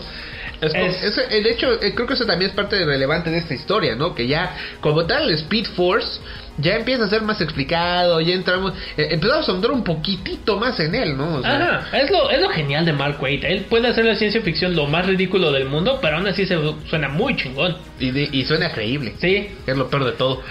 [0.61, 3.31] Es, como- Es- ese- eh, de hecho, eh, creo que eso también es parte relevante
[3.31, 4.14] de esta historia, ¿no?
[4.14, 6.20] Que ya, como tal, el Speed Force
[6.59, 10.79] ya empieza a ser más explicado, ya entramos, eh, empezamos a ahondar un poquitito más
[10.81, 11.37] en él, ¿no?
[11.37, 13.44] O sea, Ajá, es lo, es lo genial de Mark Waid.
[13.44, 16.57] Él puede hacer la ciencia ficción lo más ridículo del mundo, pero aún así se
[16.88, 17.77] suena muy chingón.
[18.01, 19.14] y, de- y suena creíble.
[19.21, 19.49] Sí.
[19.66, 20.42] Es lo peor de todo.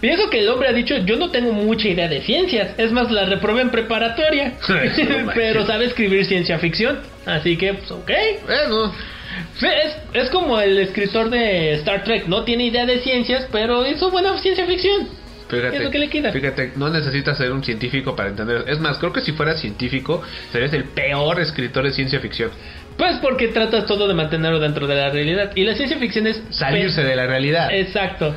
[0.00, 3.10] Pienso que el hombre ha dicho, yo no tengo mucha idea de ciencias, es más,
[3.10, 4.52] la reprobé en preparatoria,
[5.34, 8.10] pero sabe escribir ciencia ficción, así que, pues, ok.
[8.44, 8.92] Bueno,
[9.62, 14.10] Es, es como el escritor de Star Trek, no tiene idea de ciencias, pero hizo
[14.10, 15.08] buena ciencia ficción.
[15.54, 15.76] Fíjate.
[15.76, 16.32] Es lo que le queda.
[16.32, 18.64] Fíjate, no necesitas ser un científico para entender.
[18.68, 22.50] Es más, creo que si fueras científico, serías el peor escritor de ciencia ficción.
[22.96, 25.50] Pues porque tratas todo de mantenerlo dentro de la realidad.
[25.54, 27.68] Y la ciencia ficción es Salirse de la realidad.
[27.72, 28.34] Exacto.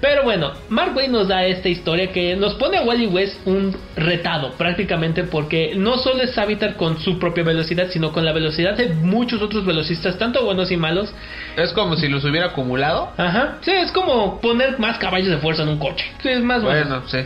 [0.00, 3.76] Pero bueno, Mark Waid nos da esta historia que nos pone a Wally West un
[3.96, 8.76] retado prácticamente porque no solo es Savitar con su propia velocidad, sino con la velocidad
[8.76, 11.12] de muchos otros velocistas, tanto buenos y malos.
[11.56, 13.12] Es como si los hubiera acumulado.
[13.16, 13.58] Ajá.
[13.62, 16.04] Sí, es como poner más caballos de fuerza en un coche.
[16.22, 16.80] Sí, es más bueno.
[16.80, 17.18] Bueno, sí.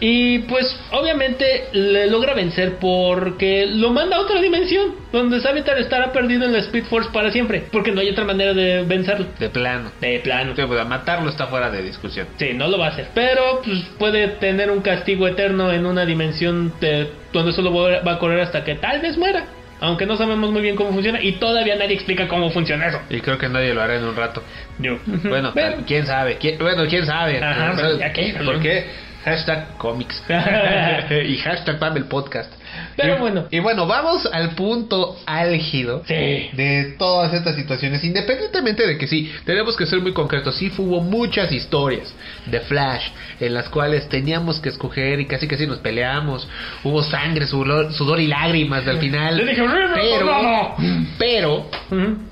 [0.00, 6.12] Y pues obviamente le logra vencer porque lo manda a otra dimensión donde Savitar estará
[6.12, 9.26] perdido en la Speed Force para siempre, porque no hay otra manera de vencerlo.
[9.38, 9.92] De plano.
[10.00, 10.54] De plano.
[10.56, 12.26] Sí, pues, matarlo está fuera de discusión.
[12.38, 13.08] Sí, no lo va a hacer.
[13.14, 18.18] Pero pues, puede tener un castigo eterno en una dimensión de- donde solo va a
[18.18, 19.44] correr hasta que tal vez muera.
[19.80, 23.00] Aunque no sabemos muy bien cómo funciona y todavía nadie explica cómo funciona eso.
[23.10, 24.42] Y creo que nadie lo hará en un rato.
[24.78, 24.98] Yo.
[25.24, 26.38] Bueno, Pero- tal- quién sabe.
[26.38, 27.42] ¿Quién- bueno, quién sabe.
[27.42, 28.86] Ajá, ¿Sabes ya que- ¿Por qué?
[29.24, 30.22] Hashtag comics.
[30.28, 32.52] y hashtag Pamel Podcast.
[32.96, 33.46] Pero Y- bueno.
[33.50, 36.50] Y bueno, vamos al punto álgido Sí.
[36.52, 38.02] de todas estas situaciones.
[38.04, 40.56] Independientemente de que sí, tenemos que ser muy concretos.
[40.56, 42.12] Sí, hubo muchas historias
[42.46, 43.08] de Flash
[43.40, 46.48] en las cuales teníamos que escoger y casi casi nos peleamos.
[46.82, 49.36] Hubo sangre, sudor, sudor y lágrimas al final.
[49.36, 50.76] Le dije, "River, pero, no".
[51.18, 51.70] pero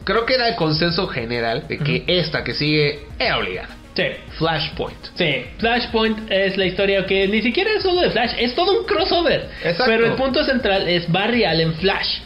[0.05, 3.69] creo que era el consenso general de que esta que sigue era obligada.
[3.95, 4.05] Sí.
[4.39, 4.99] Flashpoint.
[5.15, 8.87] Sí, Flashpoint es la historia que ni siquiera es solo de Flash, es todo un
[8.87, 9.49] crossover.
[9.63, 9.85] Exacto.
[9.87, 12.19] Pero el punto central es Barry Allen Flash.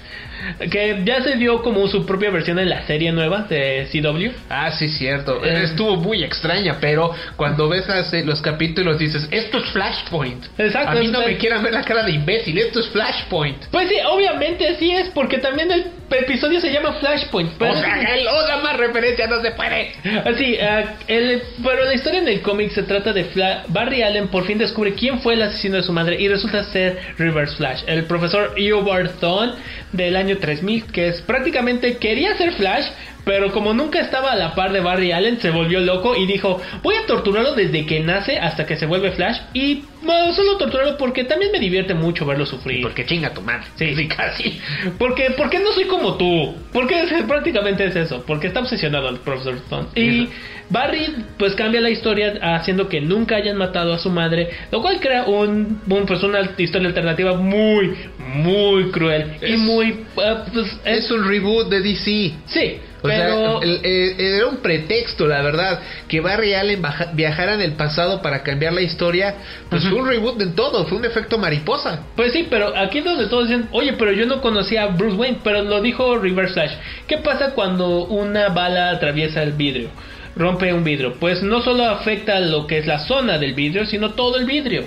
[0.71, 4.31] Que ya se dio como su propia versión en la serie nueva de CW.
[4.51, 5.45] Ah, sí, cierto.
[5.45, 5.63] Eh.
[5.65, 10.45] Estuvo muy extraña, pero cuando ves hace- los capítulos dices, esto es Flashpoint.
[10.59, 13.65] Exacto, A mí no me quieran ver la cara de imbécil, esto es Flashpoint.
[13.73, 17.53] Pues sí, obviamente sí es, porque también el episodio se llama Flashpoint.
[17.59, 19.93] Pero o sea, el otra más referencia no se puede.
[20.25, 24.29] Así, ah, el- pero la historia en el cómic se trata de Fla- Barry Allen
[24.29, 27.83] por fin descubre quién fue el asesino de su madre y resulta ser Reverse Flash,
[27.87, 29.53] el profesor Eobard Thawne
[29.93, 32.87] del año 3000, que es prácticamente quería ser Flash,
[33.27, 36.63] pero como nunca estaba a la par de Barry Allen, se volvió loco y dijo,
[36.85, 40.97] voy a torturarlo desde que nace hasta que se vuelve Flash y bueno, solo torturarlo
[40.97, 42.83] porque también me divierte mucho verlo sufrir.
[42.83, 43.65] Porque chinga tu madre.
[43.75, 44.61] Sí, sí, casi.
[44.97, 46.55] Porque, porque no soy como tú.
[46.73, 48.23] Porque es- prácticamente es eso.
[48.25, 49.89] Porque está obsesionado el profesor Stone.
[49.97, 50.29] Y
[50.71, 54.49] Barry, pues cambia la historia haciendo que nunca hayan matado a su madre.
[54.71, 59.33] Lo cual crea un, un, pues, una historia alternativa muy, muy cruel.
[59.45, 60.05] y muy.
[60.19, 62.33] ah, pues, Es un reboot de DC.
[62.47, 63.61] Sí, O pero.
[63.61, 67.73] sea, el- el- era un pretexto, la verdad, que Barry Allen baja- viajara en el
[67.73, 69.35] pasado para cambiar la historia.
[69.69, 72.07] Pues fue un reboot en todo, fue un efecto mariposa.
[72.17, 75.17] Pues sí, pero aquí es donde todos dicen, oye, pero yo no conocía a Bruce
[75.17, 76.73] Wayne, pero lo dijo Reverse Flash.
[77.07, 79.91] ¿Qué pasa cuando una bala atraviesa el vidrio?
[80.35, 81.15] Rompe un vidrio.
[81.19, 84.85] Pues no solo afecta lo que es la zona del vidrio, sino todo el vidrio.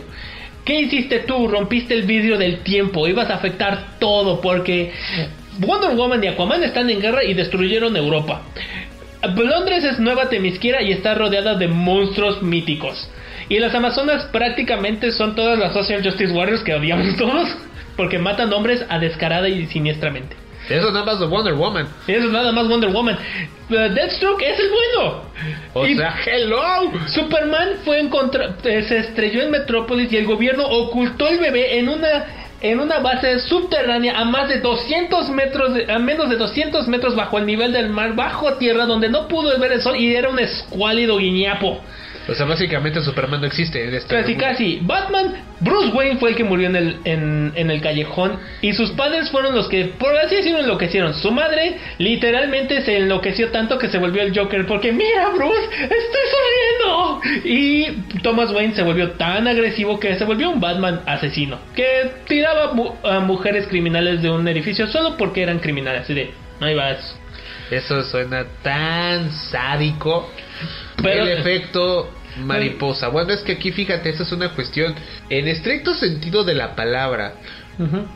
[0.65, 1.47] ¿Qué hiciste tú?
[1.47, 3.07] Rompiste el vidrio del tiempo.
[3.07, 4.91] Ibas a afectar todo porque
[5.59, 8.41] Wonder Woman y Aquaman están en guerra y destruyeron Europa.
[9.21, 13.09] Londres es Nueva Temisquera y está rodeada de monstruos míticos.
[13.49, 17.49] Y las Amazonas prácticamente son todas las Social Justice Warriors que odiamos todos.
[17.97, 20.35] Porque matan hombres a descarada y siniestramente.
[20.69, 21.87] Eso nada más de Wonder Woman.
[22.07, 23.17] Eso es nada más Wonder Woman.
[23.69, 25.23] Uh, Deathstroke es el bueno.
[25.73, 26.91] O Y sea, hello.
[27.07, 31.89] Superman fue encontra eh, se estrelló en Metrópolis y el gobierno ocultó el bebé en
[31.89, 32.25] una
[32.61, 37.37] en una base subterránea a más de 200 metros, a menos de 200 metros bajo
[37.37, 40.39] el nivel del mar, bajo tierra, donde no pudo ver el sol y era un
[40.39, 41.81] escuálido guiñapo.
[42.29, 44.79] O sea, básicamente Superman no existe en este Casi, casi.
[44.83, 48.91] Batman, Bruce Wayne fue el que murió en el, en, en el callejón y sus
[48.91, 51.13] padres fueron los que, por así decirlo, enloquecieron.
[51.15, 56.25] Su madre literalmente se enloqueció tanto que se volvió el Joker porque, mira, Bruce, estoy
[56.31, 57.21] sonriendo.
[57.45, 62.73] Y Thomas Wayne se volvió tan agresivo que se volvió un Batman asesino, que tiraba
[62.73, 66.03] mu- a mujeres criminales de un edificio solo porque eran criminales.
[66.03, 67.17] Así de, ahí vas.
[67.71, 70.29] Eso suena tan sádico.
[71.01, 72.09] Pero- el efecto
[72.45, 73.07] mariposa.
[73.09, 74.93] Bueno, es que aquí fíjate, esa es una cuestión
[75.29, 77.35] en estricto sentido de la palabra.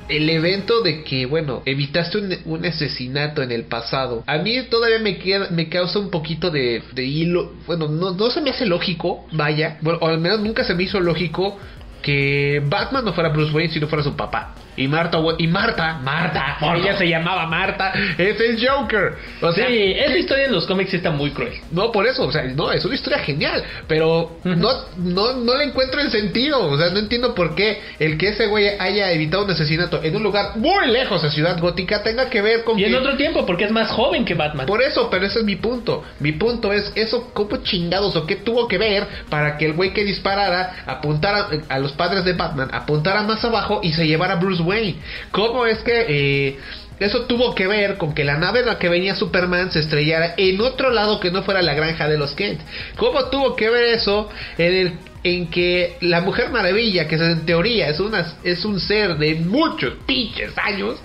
[0.10, 4.22] El evento de que, bueno, evitaste un, un asesinato en el pasado.
[4.28, 7.54] A mí todavía me, queda, me causa un poquito de, de hilo.
[7.66, 9.78] Bueno, no, no se me hace lógico, vaya.
[9.80, 11.58] Bueno, o al menos nunca se me hizo lógico
[12.02, 14.54] que Batman no fuera Bruce Wayne si no fuera su papá.
[14.76, 19.14] Y Marta, y Marta, Marta, ella se llamaba Marta, es el Joker.
[19.42, 21.54] O sea, sí, esa historia en los cómics está muy cruel.
[21.72, 25.66] no, por eso, o sea, no, es una historia genial, pero no, no, no le
[25.66, 29.46] encuentro el sentido, o sea, no entiendo por qué el que ese güey haya evitado
[29.46, 32.86] un asesinato en un lugar muy lejos de Ciudad Gótica tenga que ver con Y
[32.86, 34.66] en otro tiempo, porque es más joven que Batman.
[34.66, 36.04] Por eso, pero ese es mi punto.
[36.20, 39.94] Mi punto es eso, ¿cómo chingados o qué tuvo que ver para que el güey
[39.94, 44.38] que disparara apuntara a los padres de Batman, apuntara más abajo y se llevara a
[44.38, 44.96] Bruce Wayne?
[45.32, 46.60] ¿Cómo es que eh,
[47.00, 50.36] eso tuvo que ver con que la nave en la que venía Superman se estrellara
[50.38, 52.62] en otro lado que no fuera la granja de los Kent?
[52.96, 57.88] ¿Cómo tuvo que ver eso en el en que la Mujer Maravilla, que en teoría
[57.88, 61.00] es una es un ser de muchos pinches años,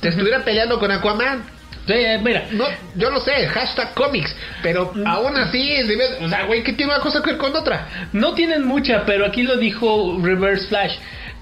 [0.00, 1.56] te estuviera peleando con Aquaman?
[1.86, 5.72] Sí, eh, mira, No, yo lo sé, hashtag cómics, pero aún así,
[6.20, 8.08] o sea, güey, ¿qué tiene una cosa que ver con otra?
[8.12, 10.96] no tienen mucha, pero aquí lo dijo Reverse Flash.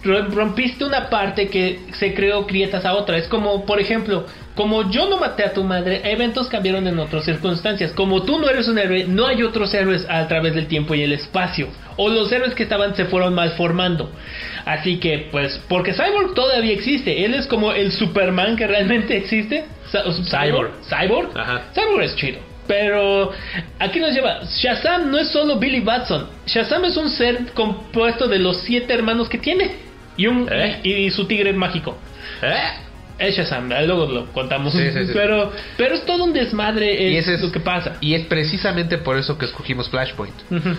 [0.05, 3.17] Ro- Rompiste una parte que se creó grietas a otra.
[3.17, 7.25] Es como, por ejemplo, como yo no maté a tu madre, eventos cambiaron en otras
[7.25, 7.93] circunstancias.
[7.93, 11.03] Como tú no eres un héroe, no hay otros héroes a través del tiempo y
[11.03, 11.69] el espacio.
[11.97, 14.11] O los héroes que estaban se fueron malformando.
[14.65, 17.25] Así que, pues, porque Cyborg todavía existe.
[17.25, 19.65] Él es como el Superman que realmente existe.
[20.31, 20.71] Cyborg.
[20.89, 21.37] Cyborg.
[21.39, 21.63] Ajá.
[21.75, 22.39] Cyborg es chido.
[22.67, 23.31] Pero
[23.79, 24.41] aquí nos lleva.
[24.45, 26.27] Shazam no es solo Billy Batson.
[26.47, 29.71] Shazam es un ser compuesto de los siete hermanos que tiene.
[30.17, 30.81] Y, un, ¿Eh?
[30.83, 31.97] y, y su tigre mágico.
[32.43, 32.85] ¿Eh?
[33.17, 34.73] Es Shazam, luego lo contamos.
[34.73, 35.13] Sí, sí, sí.
[35.13, 37.93] Pero, pero es todo un desmadre Y es ese es lo que pasa.
[38.01, 40.35] Y es precisamente por eso que escogimos Flashpoint.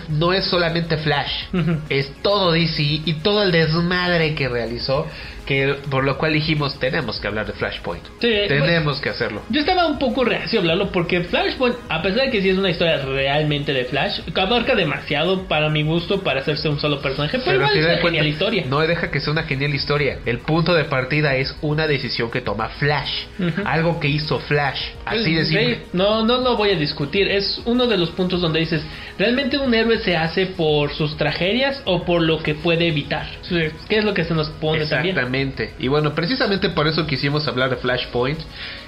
[0.10, 1.46] No es solamente Flash,
[1.90, 5.08] es todo DC y todo el desmadre que realizó,
[5.46, 8.04] que por lo cual dijimos tenemos que hablar de Flashpoint.
[8.20, 9.42] Sí, tenemos que hacerlo.
[9.50, 12.58] Yo estaba un poco reacio a hablarlo porque Flashpoint, a pesar de que sí es
[12.58, 17.40] una historia realmente de Flash, abarca demasiado para mi gusto para hacerse un solo personaje.
[17.40, 18.64] Pero, Pero igual al es una genial historia.
[18.68, 20.20] No deja que sea una genial historia.
[20.26, 23.26] El punto de partida es una decisión que toma Flash.
[23.66, 24.80] Algo que hizo Flash.
[25.06, 25.76] Así de Pues, simple.
[25.76, 27.28] sí, no, no lo voy a discutir.
[27.28, 28.82] Es uno de los puntos donde dices,
[29.18, 33.28] ¿realmente un héroe se hace por sus tragedias o por lo que puede evitar?
[33.50, 35.16] ¿Qué es lo que se nos pone también?
[35.36, 35.74] Exactamente.
[35.80, 38.40] Y bueno, precisamente por eso quisimos hablar de Flashpoint.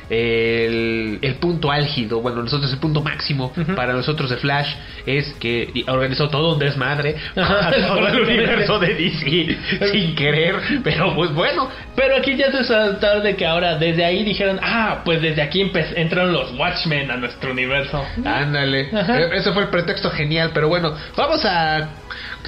[0.09, 4.73] El, el punto álgido, bueno, nosotros el punto máximo para nosotros de Flash
[5.05, 9.57] es que organizó todo un desmadre Ajá, a todo el universo de DC
[9.91, 14.23] sin querer, pero pues bueno, Pero aquí ya se saltar de que ahora desde ahí
[14.23, 18.01] dijeron, ah, pues desde aquí entraron los Watchmen a nuestro universo.
[18.23, 18.87] ándale.
[18.91, 21.89] E- Ese fue el pretexto genial, pero bueno, vamos a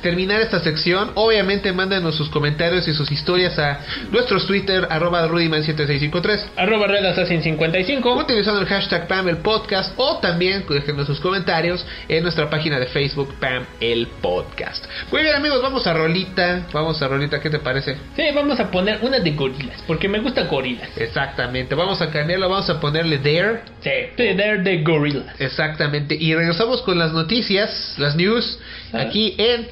[0.01, 1.11] terminar esta sección.
[1.15, 3.79] Obviamente mándenos sus comentarios y sus historias a
[4.11, 6.41] nuestros Twitter, arroba rudyman7653.
[6.55, 8.15] Arroba Red Assassin 55.
[8.15, 12.87] utilizando el hashtag Pam el Podcast o también déjenos sus comentarios en nuestra página de
[12.87, 14.85] Facebook Pam el Podcast.
[15.11, 17.95] Muy bien amigos, vamos a Rolita, vamos a Rolita, ¿qué te parece?
[18.15, 20.89] Sí, vamos a poner una de gorilas, porque me gusta gorilas.
[20.97, 25.25] Exactamente, vamos a cambiarlo, vamos a ponerle Dare, Sí, they're the gorillas.
[25.39, 28.59] exactamente, y regresamos con las noticias, las news,
[28.93, 29.67] aquí en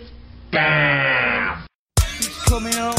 [0.51, 1.65] Pam.
[2.47, 2.97] coming out,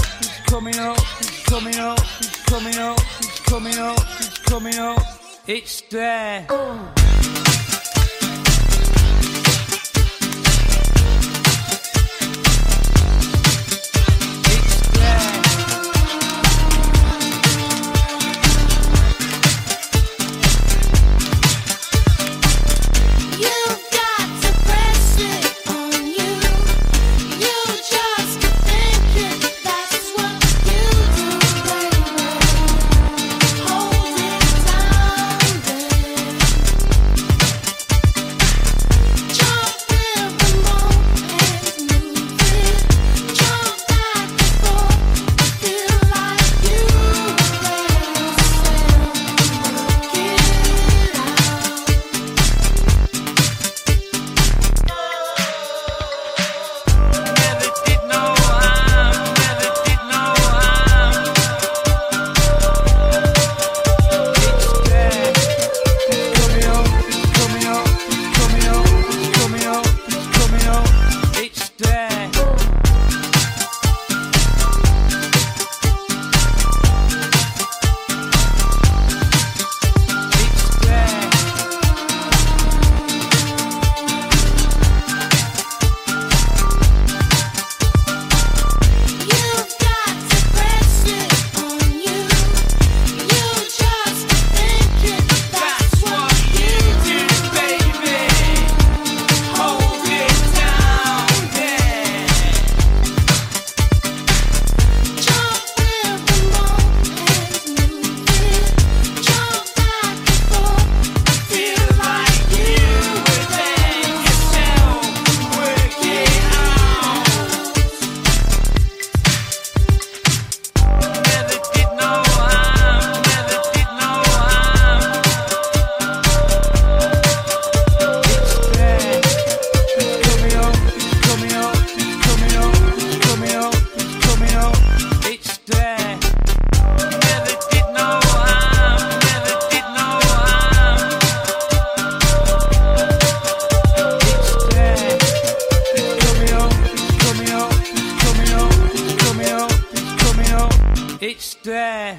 [151.69, 152.17] 对。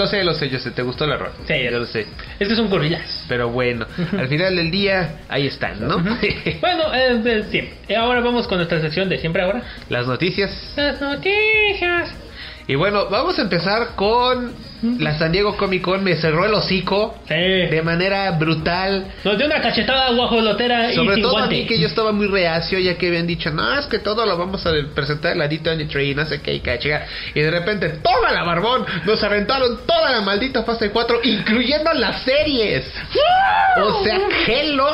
[0.00, 0.48] Lo sé, lo sé.
[0.48, 1.32] Yo sé, te gustó la rola.
[1.46, 2.06] Sí, yo lo sé.
[2.38, 3.24] Es que son gorilas.
[3.28, 3.86] Pero bueno,
[4.18, 5.98] al final del día, ahí están, ¿no?
[6.60, 7.70] Bueno, eh, eh, sí.
[7.88, 9.62] Y ahora vamos con nuestra sección de siempre ahora.
[9.88, 10.72] Las noticias.
[10.76, 12.14] Las noticias.
[12.66, 16.02] Y bueno, vamos a empezar con la San Diego Comic Con.
[16.04, 17.34] Me cerró el hocico Sí.
[17.34, 19.06] de manera brutal.
[19.24, 22.26] Nos dio una cachetada guajolotera y Sobre sin todo a mí que yo estaba muy
[22.26, 25.48] reacio ya que habían dicho, no, es que todo lo vamos a presentar en la
[25.48, 27.06] D23 no sé qué y cachiga.
[27.34, 32.22] Y de repente, toma la barbón, nos aventaron toda la maldita fase 4, incluyendo las
[32.22, 32.84] series.
[33.82, 34.88] O sea, hello.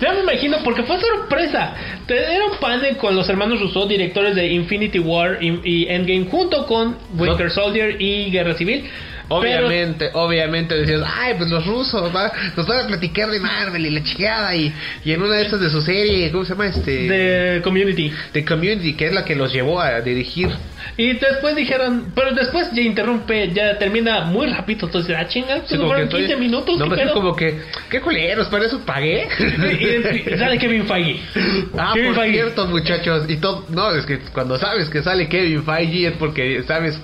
[0.00, 1.74] Ya me imagino, porque fue sorpresa.
[2.06, 6.26] Te- Era un panel con los hermanos Rousseau, directores de Infinity War y, y Endgame,
[6.30, 8.88] junto con Winter Soldier y Guerra Civil.
[9.32, 13.90] Obviamente, obviamente decías, ay, pues los rusos va- nos van a platicar de Marvel y
[13.90, 14.72] la chingada y,
[15.04, 17.06] y en una de esas de su serie, ¿cómo se llama este?
[17.08, 18.12] Pero de Community.
[18.32, 20.48] de Community, que es la que los llevó a dirigir.
[20.96, 24.86] Y después dijeron, pero después ya interrumpe, ya termina muy rápido.
[24.86, 26.78] Entonces, ah, chinga, Sí, fueron 15 estoy- minutos.
[26.78, 27.14] No, ¿qué me fue pedo?
[27.14, 27.60] como que,
[27.90, 29.26] qué culeros, para eso pagué.
[29.38, 31.20] Y- y sale Kevin Feige.
[31.78, 32.34] Ah, Kevin por Feige.
[32.38, 36.62] cierto, muchachos, y todo, no, es que cuando sabes que sale Kevin Feige es porque
[36.64, 37.00] sabes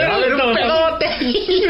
[0.00, 1.06] a haber un pelote.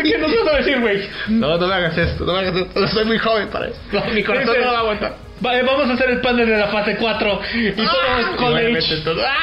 [0.02, 1.08] ¿Qué nos vas a decir, güey?
[1.28, 3.76] No, no me hagas esto, no me hagas esto, soy muy joven para eso.
[3.92, 5.16] No, Mi corazón no va a aguantar.
[5.44, 8.96] Va- eh, vamos a hacer el panel de la fase 4 y todo Ah, college.
[9.04, 9.36] todo- ¡Ah!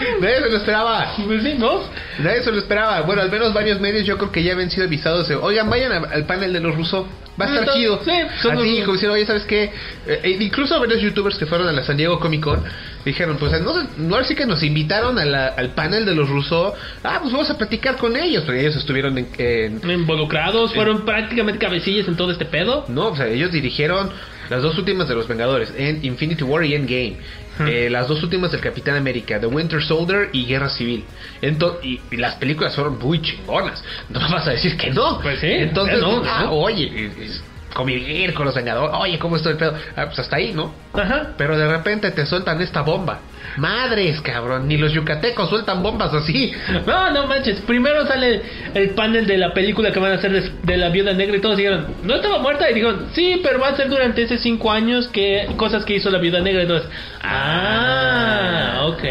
[0.20, 1.12] Nadie se lo esperaba.
[1.24, 1.80] Pues sí, ¿no?
[2.18, 3.00] Nadie se lo esperaba.
[3.02, 5.28] Bueno, al menos varios medios yo creo que ya habían sido avisados.
[5.28, 7.06] de, Oigan, vayan a- al panel de los rusos.
[7.38, 8.00] Va a estar chido.
[8.02, 9.64] sí, son Así, como diciendo, oye, ¿sabes qué?
[9.64, 12.64] Eh, eh, incluso varios youtubers que fueron a la San Diego Comic Con
[13.04, 16.72] dijeron, pues no, no así que nos invitaron a la- al panel de los rusos.
[17.04, 18.42] Ah, pues vamos a platicar con ellos.
[18.44, 19.28] Porque ellos estuvieron en...
[19.36, 22.86] en- Involucrados, fueron prácticamente cabecillas en todo este pedo.
[22.88, 24.10] no, o sea, ellos dirigieron
[24.48, 27.16] las dos últimas de los Vengadores, en Infinity War y Endgame.
[27.60, 31.04] Eh, las dos últimas del Capitán América, The Winter Soldier y Guerra Civil.
[31.40, 33.82] Ento- y, y las películas fueron muy chingonas.
[34.08, 35.20] No me vas a decir que no.
[35.20, 37.42] Pues sí, Entonces, no, ah, oye, es
[37.76, 38.96] convivir con los Vengadores.
[38.98, 39.74] Oye, ¿cómo está el pedo?
[39.94, 40.74] Ah, pues hasta ahí, ¿no?
[40.94, 41.34] Ajá.
[41.36, 43.20] Pero de repente te sueltan esta bomba.
[43.58, 44.66] Madres, cabrón.
[44.66, 46.52] Ni los yucatecos sueltan bombas así.
[46.86, 47.60] No, no manches.
[47.60, 48.40] Primero sale
[48.74, 51.40] el panel de la película que van a hacer de, de la viuda negra y
[51.40, 52.70] todos dijeron, ¿no estaba muerta?
[52.70, 56.08] Y dijeron, sí, pero va a ser durante esos cinco años que cosas que hizo
[56.10, 56.62] la viuda negra.
[56.62, 56.84] Y todos,
[57.22, 59.04] ah, ok.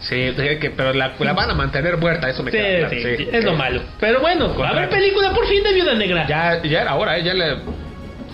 [0.00, 2.90] Sí, que, pero la, la van a mantener muerta, eso me Sí, queda claro.
[2.90, 3.16] sí, sí.
[3.16, 3.80] sí, es lo malo.
[3.98, 6.26] Pero bueno, va a haber película por fin de viuda negra.
[6.28, 7.24] Ya, ya era hora, ¿eh?
[7.24, 7.56] ya le,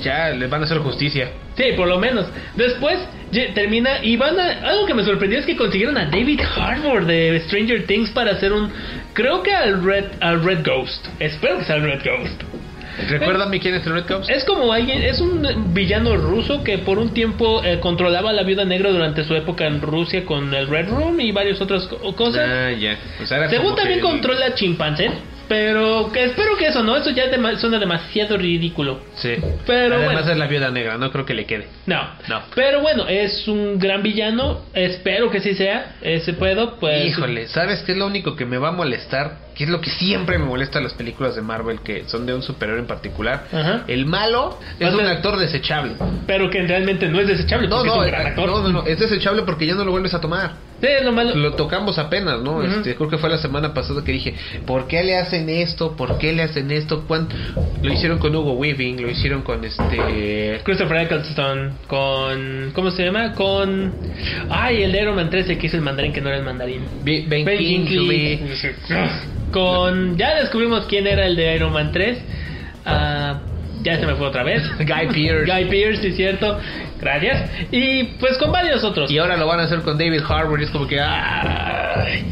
[0.02, 1.30] ya les van a hacer justicia.
[1.56, 2.26] Sí, por lo menos.
[2.56, 2.98] Después
[3.54, 4.68] termina y van a...
[4.68, 8.52] Algo que me sorprendió es que consiguieron a David Harbour de Stranger Things para hacer
[8.52, 8.70] un...
[9.14, 11.06] Creo que al Red, al Red Ghost.
[11.18, 12.42] Espero que sea el Red Ghost.
[13.08, 14.28] Recuérdame quién es el Red Cops.
[14.28, 18.42] Es como alguien, es un villano ruso que por un tiempo eh, controlaba a la
[18.42, 22.14] viuda negra durante su época en Rusia con el Red Room y varias otras co-
[22.14, 22.46] cosas.
[22.46, 22.98] Ah, ya.
[23.34, 25.10] Era Según también el- controla chimpancé,
[25.52, 29.00] pero que espero que eso no, eso ya dema- suena demasiado ridículo.
[29.16, 29.34] Sí.
[29.66, 30.30] Pero Además bueno.
[30.32, 31.66] es la viuda negra, no creo que le quede.
[31.84, 32.40] No, No.
[32.54, 34.62] Pero bueno, es un gran villano.
[34.72, 36.76] Espero que sí sea ese puedo.
[36.80, 37.04] Pues.
[37.04, 39.36] Híjole, ¿sabes qué es lo único que me va a molestar?
[39.54, 42.32] Que es lo que siempre me molesta en las películas de Marvel que son de
[42.32, 43.44] un superhéroe en particular.
[43.52, 43.84] Ajá.
[43.88, 45.92] El malo es O sea, un actor desechable.
[46.26, 47.68] Pero que realmente no es desechable.
[47.68, 48.46] No, no, es un eh, gran actor.
[48.48, 50.52] no, no, no, es desechable porque ya no lo vuelves a tomar.
[50.82, 51.34] Sí, es lo malo.
[51.36, 52.56] Lo tocamos apenas, ¿no?
[52.56, 52.62] Ujú.
[52.64, 54.34] este, creo que fue la semana pasada que dije,
[54.66, 55.96] ¿por qué le hacen esto?
[55.96, 57.04] ¿Por qué le hacen esto?
[57.06, 57.28] ¿Cuán-
[57.82, 60.60] Lo hicieron con Hugo Weaving, lo hicieron con este...
[60.64, 62.72] Christopher Eccleston con.
[62.74, 63.32] ¿Cómo se llama?
[63.34, 63.92] Con.
[64.50, 66.82] Ay, el de Iron Man 13 que hizo el mandarín que no era el mandarín.
[67.04, 68.38] Ben, Ben Ben Kingsley.
[68.38, 68.76] Kingsley.
[69.52, 70.16] Con.
[70.16, 72.18] Ya descubrimos quién era el de Iron Man 3.
[72.84, 73.40] Ah,
[73.82, 74.62] ya se me fue otra vez.
[74.78, 75.52] Guy Pearce.
[75.52, 76.58] Guy Pearce, sí, cierto.
[77.00, 77.50] Gracias.
[77.70, 79.10] Y pues con varios otros.
[79.10, 81.00] Y ahora lo van a hacer con David Harbour y es como que...
[81.00, 82.24] ¡Ay!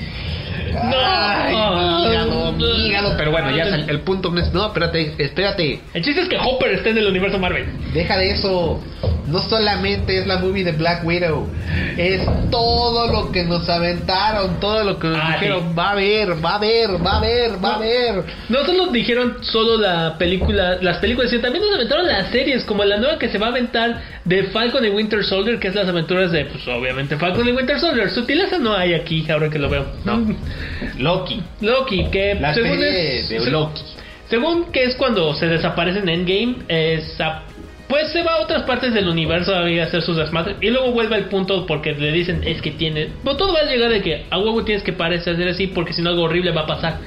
[0.75, 2.09] Ay, No.
[2.11, 3.15] hígado, mi hígado.
[3.17, 4.53] Pero bueno, ya sal- el punto no es...
[4.53, 5.81] No, espérate, espérate.
[5.95, 7.67] El chiste es que Hopper esté en el universo Marvel.
[7.93, 8.81] Deja de eso.
[9.27, 11.49] No solamente es la movie de Black Widow.
[11.97, 14.59] Es todo lo que nos aventaron.
[14.61, 15.61] Todo lo que nos Ah, dijeron.
[15.69, 15.75] sí.
[15.79, 18.25] Va a haber, va a haber, va a haber, va a haber.
[18.49, 22.85] No solo dijeron solo la película, las películas, sino también nos aventaron las series, como
[22.85, 25.89] la nueva que se va a aventar de Falcon y Winter Soldier, que es las
[25.89, 28.11] aventuras de, pues obviamente, Falcon y Winter Soldier.
[28.11, 29.87] Sutileza no hay aquí, ahora que lo veo.
[30.05, 30.23] No.
[30.99, 31.43] Loki.
[31.61, 33.83] Loki, que La según serie es- de se- Loki.
[34.29, 37.43] Según que es cuando se desaparece en Endgame, es a-
[37.89, 41.17] pues se va a otras partes del universo a hacer sus desmadres y luego vuelve
[41.17, 44.27] al punto porque le dicen es que tiene, pues todo va a llegar de que
[44.31, 46.99] a huevo tienes que parecer así porque si no algo horrible va a pasar.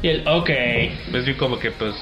[0.00, 0.48] Y él, ok.
[1.12, 1.94] Es bien como que pues...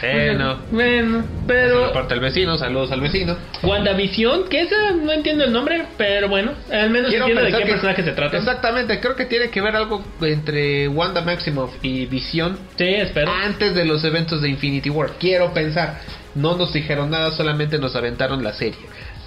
[0.00, 0.58] Bueno.
[0.70, 3.36] Bueno, Pero aparte al vecino, saludos al vecino.
[3.62, 7.64] WandaVision, que esa no entiendo el nombre, pero bueno, al menos Quiero entiendo de qué
[7.64, 8.36] que- personaje se trata.
[8.36, 13.32] Exactamente, creo que tiene que ver algo entre Wanda Maximoff y Visión Sí, espero.
[13.32, 15.10] antes de los eventos de Infinity War.
[15.18, 16.00] Quiero pensar.
[16.34, 18.78] No nos dijeron nada, solamente nos aventaron la serie.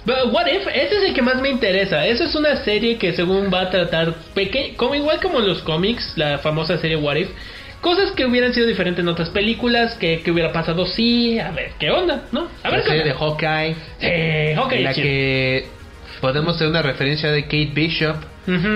[0.04, 2.06] But What If, ese es el que más me interesa.
[2.06, 6.14] Esa es una serie que según va a tratar peque como igual como los cómics,
[6.16, 7.28] la famosa serie What If.
[7.82, 11.72] Cosas que hubieran sido diferentes en otras películas, que, que hubiera pasado sí, a ver,
[11.78, 12.22] ¿qué onda?
[12.32, 12.48] ¿No?
[12.62, 13.12] A ver la serie de.
[13.12, 15.04] Hawkeye, Sí, en la chido.
[15.06, 15.66] que
[16.20, 18.16] podemos tener una referencia de Kate Bishop,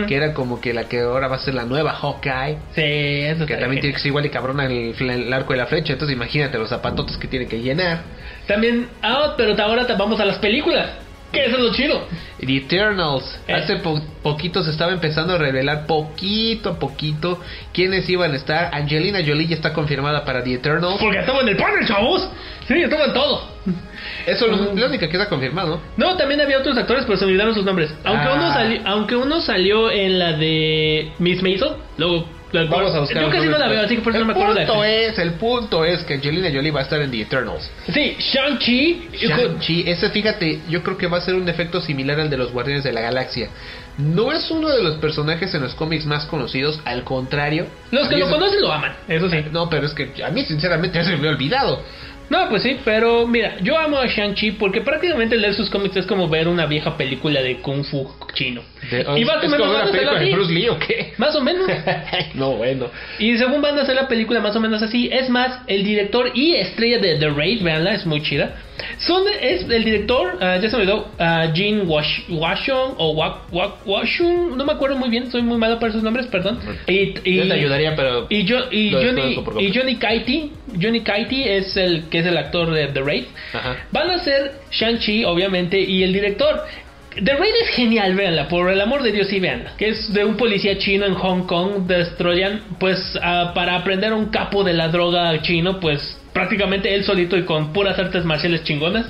[0.06, 2.58] que era como que la que ahora va a ser la nueva Hawkeye.
[2.74, 3.80] Sí, eso Que también bien.
[3.82, 5.92] tiene que ser igual y cabrona el, el arco de la flecha.
[5.94, 8.02] Entonces imagínate los zapatotes que tiene que llenar.
[8.46, 10.90] También, ah, pero ahora vamos a las películas.
[11.32, 12.06] Que eso es lo chido.
[12.38, 13.40] The Eternals.
[13.48, 13.52] Eh.
[13.54, 17.40] Hace po- poquito se estaba empezando a revelar poquito a poquito
[17.72, 18.74] quiénes iban a estar.
[18.74, 20.98] Angelina Jolie ya está confirmada para The Eternals.
[21.00, 22.28] Porque estaba en el panel, chavos.
[22.68, 23.42] Sí, estaba en todo.
[24.26, 25.80] Eso es lo, la única que está confirmado.
[25.96, 27.92] No, también había otros actores, pero se me olvidaron sus nombres.
[28.04, 28.34] Aunque, Ah.
[28.34, 32.35] uno, salió, aunque uno salió en la de Miss Maisel, luego...
[32.52, 34.38] Vamos a buscar Yo casi no la veo, así que por eso el no me
[34.38, 37.10] acuerdo de punto la es, el punto es que Angelina Jolie va a estar en
[37.10, 37.70] The Eternals.
[37.92, 39.08] Sí, Shang-Chi.
[39.12, 42.52] Shang-Chi, ese fíjate, yo creo que va a ser un efecto similar al de los
[42.52, 43.48] Guardianes de la Galaxia.
[43.98, 47.66] No es uno de los personajes en los cómics más conocidos, al contrario.
[47.90, 49.38] Los que lo es- conocen lo aman, eso sí.
[49.50, 51.82] No, pero es que a mí sinceramente se me ha olvidado.
[52.28, 56.06] No, pues sí, pero mira, yo amo a Shang-Chi porque prácticamente leer sus cómics es
[56.06, 58.62] como ver una vieja película de Kung Fu chino.
[58.90, 60.30] De- y más o ¿Es menos van a de así.
[60.32, 61.12] Bruce Lee o qué?
[61.18, 61.68] Más o menos.
[62.34, 62.86] no, bueno.
[63.18, 66.30] Y según van a hacer la película más o menos así, es más, el director
[66.34, 68.54] y estrella de The Raid, veanla, es muy chida.
[68.98, 73.50] Son, es el director, ah, ya se me olvidó, ah, Gene Wash, Washon o Wak,
[73.50, 76.58] Wak, Washun, no me acuerdo muy bien, soy muy malo para esos nombres, perdón.
[76.86, 79.72] Y, y- Yo te ayudaría, pero y, yo, y, Johnny, y.
[79.74, 83.24] Johnny Kaiti, Johnny Kaiti es el que es el actor de The Raid.
[83.54, 83.76] Ajá.
[83.92, 86.62] Van a ser Shang-Chi, obviamente, y el director.
[87.24, 89.72] The Raid es genial, véanla, por el amor de Dios, sí, véanla.
[89.78, 94.16] Que es de un policía chino en Hong Kong, destroyan, pues, ah, para aprender a
[94.16, 98.62] un capo de la droga chino, pues, prácticamente él solito y con puras artes marciales
[98.64, 99.06] chingonas.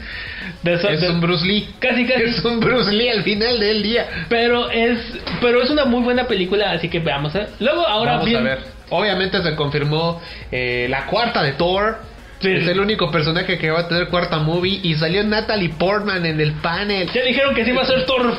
[0.63, 1.69] De eso- Es de- un Bruce Lee.
[1.81, 2.23] Casi, casi.
[2.23, 4.07] Es un Bruce Lee al final del día.
[4.29, 4.99] Pero es,
[5.41, 7.35] pero es una muy buena película, así que veamos.
[7.35, 7.47] ¿eh?
[7.59, 8.59] Luego, ahora Vamos bien, a ver.
[8.91, 10.21] Obviamente se confirmó
[10.53, 11.99] eh, la cuarta de Thor.
[12.41, 12.53] Sí.
[12.53, 14.81] Es el único personaje que va a tener cuarta movie.
[14.83, 17.11] Y salió Natalie Portman en el panel.
[17.13, 18.35] Ya dijeron que sí va a ser Thor,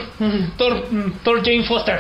[0.58, 0.88] Thor,
[1.24, 2.00] Thor Jane Foster.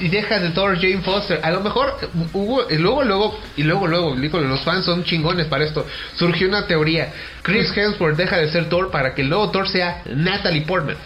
[0.00, 1.40] Y deja de Thor Jane Foster.
[1.42, 1.96] A lo mejor
[2.32, 2.70] hubo.
[2.70, 3.38] Y luego, luego.
[3.56, 4.14] Y luego, luego.
[4.14, 5.86] Los fans son chingones para esto.
[6.14, 7.12] Surgió una teoría.
[7.42, 10.96] Chris Hemsworth deja de ser Thor para que el nuevo Thor sea Natalie Portman.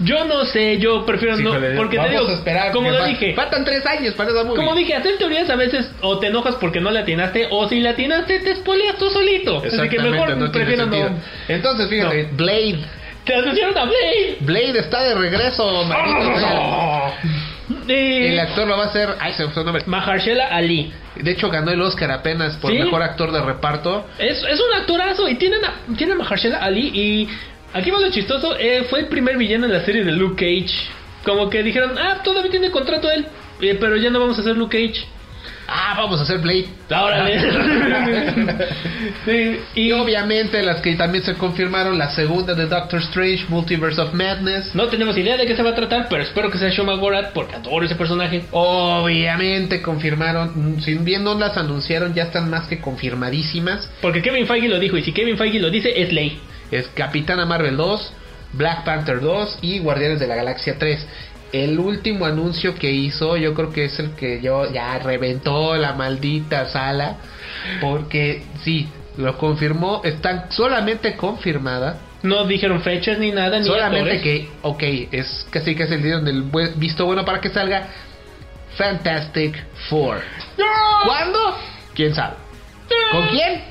[0.00, 2.72] Yo no sé, yo prefiero no, porque te vamos digo, a esperar.
[2.72, 4.56] como lo dije, Faltan tres años para esa movie.
[4.56, 7.80] como dije, hacer teorías a veces o te enojas porque no le atinaste o si
[7.80, 9.62] le atinaste te spoileas tú solito.
[9.64, 11.18] Así que mejor no prefiero no.
[11.48, 12.78] Entonces, fíjate, Blade.
[13.24, 14.36] Te asociaron a Blade.
[14.40, 17.12] Blade está de regreso, maldito sea.
[17.88, 19.10] Eh, El actor lo va a hacer.
[19.20, 19.82] Ay, se me fue el nombre.
[19.86, 20.92] Mahershala Ali.
[21.16, 22.78] De hecho, ganó el Oscar apenas por ¿Sí?
[22.78, 24.06] mejor actor de reparto.
[24.18, 27.28] Es, es un actorazo y tiene a, tiene a Mahershala Ali y
[27.72, 30.74] aquí va lo chistoso, eh, fue el primer villano en la serie de Luke Cage.
[31.24, 33.26] Como que dijeron, ah, todavía tiene contrato él,
[33.60, 35.06] eh, pero ya no vamos a hacer Luke Cage.
[35.70, 36.68] Ah, vamos a hacer Blade.
[36.90, 37.38] Órale.
[39.24, 44.00] Sí, Y y obviamente las que también se confirmaron, la segunda de Doctor Strange, Multiverse
[44.00, 44.74] of Madness.
[44.74, 47.32] no tenemos idea de qué se va a tratar, pero espero que sea Shoma Gorath
[47.32, 48.44] porque adoro ese personaje.
[48.50, 53.90] Obviamente confirmaron, si bien no las anunciaron, ya están más que confirmadísimas.
[54.00, 56.40] Porque Kevin Feige lo dijo y si Kevin Feige lo dice es ley.
[56.70, 58.12] Es Capitana Marvel 2,
[58.52, 61.06] Black Panther 2 y Guardianes de la Galaxia 3.
[61.52, 65.94] El último anuncio que hizo, yo creo que es el que yo ya reventó la
[65.94, 67.16] maldita sala.
[67.80, 71.98] Porque sí, lo confirmó, están solamente confirmada.
[72.22, 74.22] No dijeron fechas ni nada, ni Solamente actores.
[74.22, 77.48] que, ok, es casi que es el día donde el buen- visto bueno para que
[77.48, 77.88] salga
[78.76, 79.56] Fantastic
[79.88, 80.20] Four.
[81.06, 81.38] ¿Cuándo?
[81.94, 82.34] ¿Quién sabe?
[83.12, 83.62] ¿Con quién?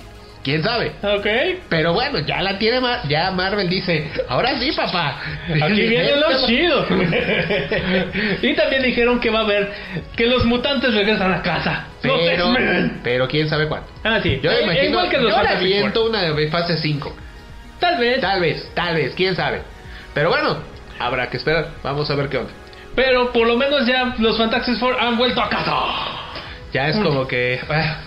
[0.47, 0.93] ¿Quién sabe?
[1.03, 1.27] Ok.
[1.67, 5.19] Pero bueno, ya la tiene Mar- ya Marvel dice, ahora sí, papá.
[5.61, 6.85] Aquí viene lo chido.
[8.41, 9.73] y también dijeron que va a haber
[10.15, 11.87] que los mutantes regresan a casa.
[12.01, 12.55] Pero,
[13.03, 13.87] pero quién sabe cuándo.
[14.05, 14.39] Ah, sí.
[14.41, 15.35] Yo Eh, imagino, igual que los yo
[16.07, 17.15] una de fase 5.
[17.81, 18.21] Tal vez.
[18.21, 19.63] Tal vez, tal vez, quién sabe.
[20.13, 20.59] Pero bueno,
[20.97, 21.71] habrá que esperar.
[21.83, 22.51] Vamos a ver qué onda.
[22.95, 25.73] Pero por lo menos ya los Fantastic Four han vuelto a casa.
[26.73, 28.01] Ya es como que ah,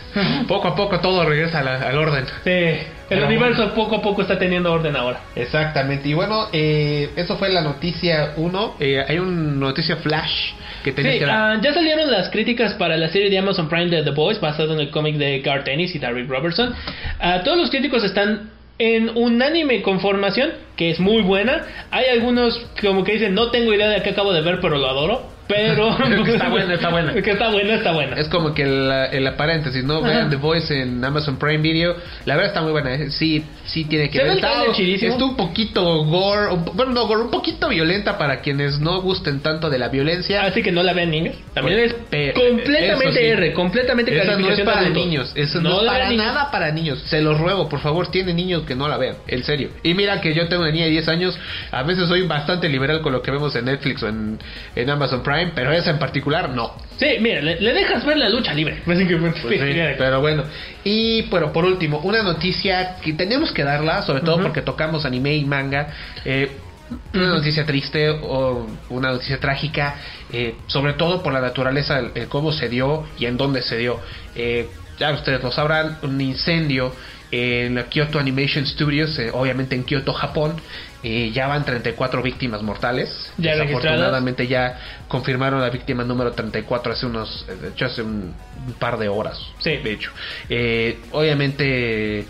[0.46, 2.24] poco a poco todo regresa la- al orden.
[2.44, 2.50] Sí.
[2.50, 5.20] El Pero universo poco a poco está teniendo orden ahora.
[5.34, 6.08] Exactamente.
[6.08, 8.76] Y bueno, eh, eso fue la noticia 1.
[9.08, 10.52] hay una noticia flash
[10.84, 13.88] que tenía Sí, que ah, ya salieron las críticas para la serie de Amazon Prime
[13.88, 16.74] de The Boys, basado en el cómic de Garth Ennis y Derek Robertson.
[17.18, 21.62] Ah, todos los críticos están en unánime conformación, que es muy buena.
[21.90, 24.88] Hay algunos como que dicen, no tengo idea de qué acabo de ver, pero lo
[24.88, 25.39] adoro.
[25.50, 25.96] Pero...
[26.24, 27.12] Que está buena, está buena.
[27.14, 28.16] Que está buena, está buena.
[28.16, 29.98] Es como que el, el paréntesis, ¿no?
[29.98, 30.06] Ajá.
[30.08, 31.96] Vean The Voice en Amazon Prime Video.
[32.24, 32.94] La verdad está muy buena.
[32.94, 33.10] ¿eh?
[33.10, 34.36] Sí, sí tiene que ver.
[34.36, 36.52] Está, está un poquito gore.
[36.52, 40.44] un bueno, no gore, un poquito violenta para quienes no gusten tanto de la violencia.
[40.44, 41.36] Así que no la vean niños.
[41.54, 43.24] También es pe- completamente eso sí.
[43.26, 46.24] R, completamente Esa no es para niños, eso no, No es la para niños.
[46.26, 47.02] nada para niños.
[47.06, 49.70] Se los ruego, por favor, tienen niños que no la vean, en serio.
[49.82, 51.38] Y mira que yo tengo una niña de 10 años,
[51.70, 54.38] a veces soy bastante liberal con lo que vemos en Netflix o en,
[54.76, 56.74] en Amazon Prime, pero esa en particular no.
[56.98, 58.82] Sí, mira, le, le dejas ver la lucha libre.
[58.84, 59.40] Básicamente.
[59.40, 59.94] Pues sí, Mira.
[59.96, 60.44] pero bueno.
[60.84, 65.34] Y bueno, por último, una noticia que tenemos que darla, sobre todo porque tocamos anime
[65.36, 65.88] y manga.
[66.24, 66.50] eh,
[67.14, 69.94] una noticia triste o una noticia trágica,
[70.32, 74.00] eh, sobre todo por la naturaleza, el cómo se dio y en dónde se dio.
[74.34, 74.68] Eh,
[74.98, 76.92] ya ustedes lo sabrán, un incendio
[77.30, 80.56] en la Kyoto Animation Studios, eh, obviamente en Kyoto, Japón.
[81.02, 83.08] Eh, ya van 34 víctimas mortales.
[83.38, 83.56] Ya.
[83.56, 84.78] Desafortunadamente ya
[85.08, 88.34] confirmaron la víctima número 34 hace unos, eh, de hecho hace un,
[88.66, 89.38] un par de horas.
[89.58, 89.76] Sí.
[89.78, 90.10] De hecho,
[90.48, 92.26] Eh, obviamente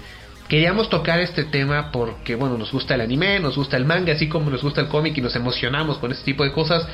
[0.51, 4.29] queríamos tocar este tema porque bueno nos gusta el anime, nos gusta el manga, así
[4.29, 6.87] como nos gusta el cómic y nos emocionamos con este tipo de cosas.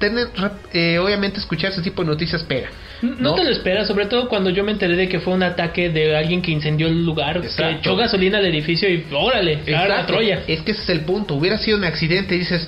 [0.00, 0.28] Tener,
[0.72, 2.70] eh, obviamente escuchar ese tipo de noticias pega.
[3.02, 5.90] No, te lo esperas, sobre todo cuando yo me enteré de que fue un ataque
[5.90, 10.06] de alguien que incendió el lugar, que echó gasolina al edificio y órale, a.
[10.06, 10.42] Troya.
[10.48, 11.34] Es que ese es el punto.
[11.34, 12.66] Hubiera sido un accidente y dices,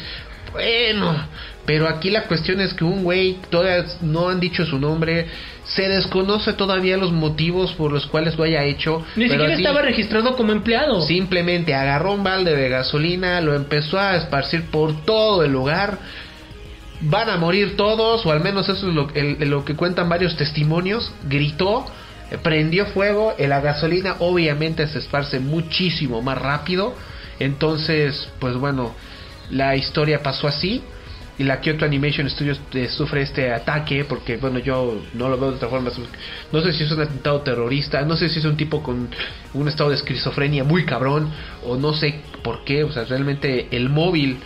[0.53, 1.17] bueno,
[1.67, 5.27] pero aquí la cuestión es que un güey, todavía no han dicho su nombre,
[5.65, 8.99] se desconoce todavía los motivos por los cuales lo haya hecho.
[9.17, 11.01] Ni pero siquiera así, estaba registrado como empleado.
[11.07, 15.99] Simplemente agarró un balde de gasolina, lo empezó a esparcir por todo el lugar.
[17.01, 20.37] Van a morir todos, o al menos eso es lo, el- lo que cuentan varios
[20.37, 21.13] testimonios.
[21.29, 21.87] Gritó,
[22.43, 26.95] prendió fuego, eh, la gasolina obviamente se esparce muchísimo más rápido.
[27.41, 28.95] Entonces, pues bueno,
[29.51, 30.83] la historia pasó así.
[31.37, 35.51] Y la Kyoto Animation Studios eh, sufre este ataque porque, bueno, yo no lo veo
[35.51, 35.91] de otra forma.
[36.53, 39.09] No sé si es un atentado terrorista, no sé si es un tipo con
[39.53, 41.31] un estado de esquizofrenia muy cabrón,
[41.65, 42.85] o no sé por qué.
[42.85, 44.39] O sea, realmente el móvil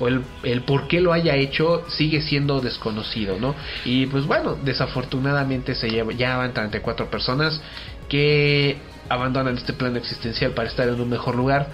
[0.00, 3.54] o el, el por qué lo haya hecho sigue siendo desconocido, ¿no?
[3.84, 7.60] Y pues bueno, desafortunadamente se lleva, ya van 34 personas
[8.08, 11.68] que abandonan este plano existencial para estar en un mejor lugar,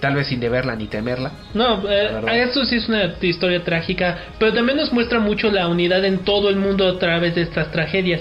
[0.00, 1.32] tal vez sin deberla ni temerla.
[1.54, 6.04] No, eh, esto sí es una historia trágica, pero también nos muestra mucho la unidad
[6.04, 8.20] en todo el mundo a través de estas tragedias.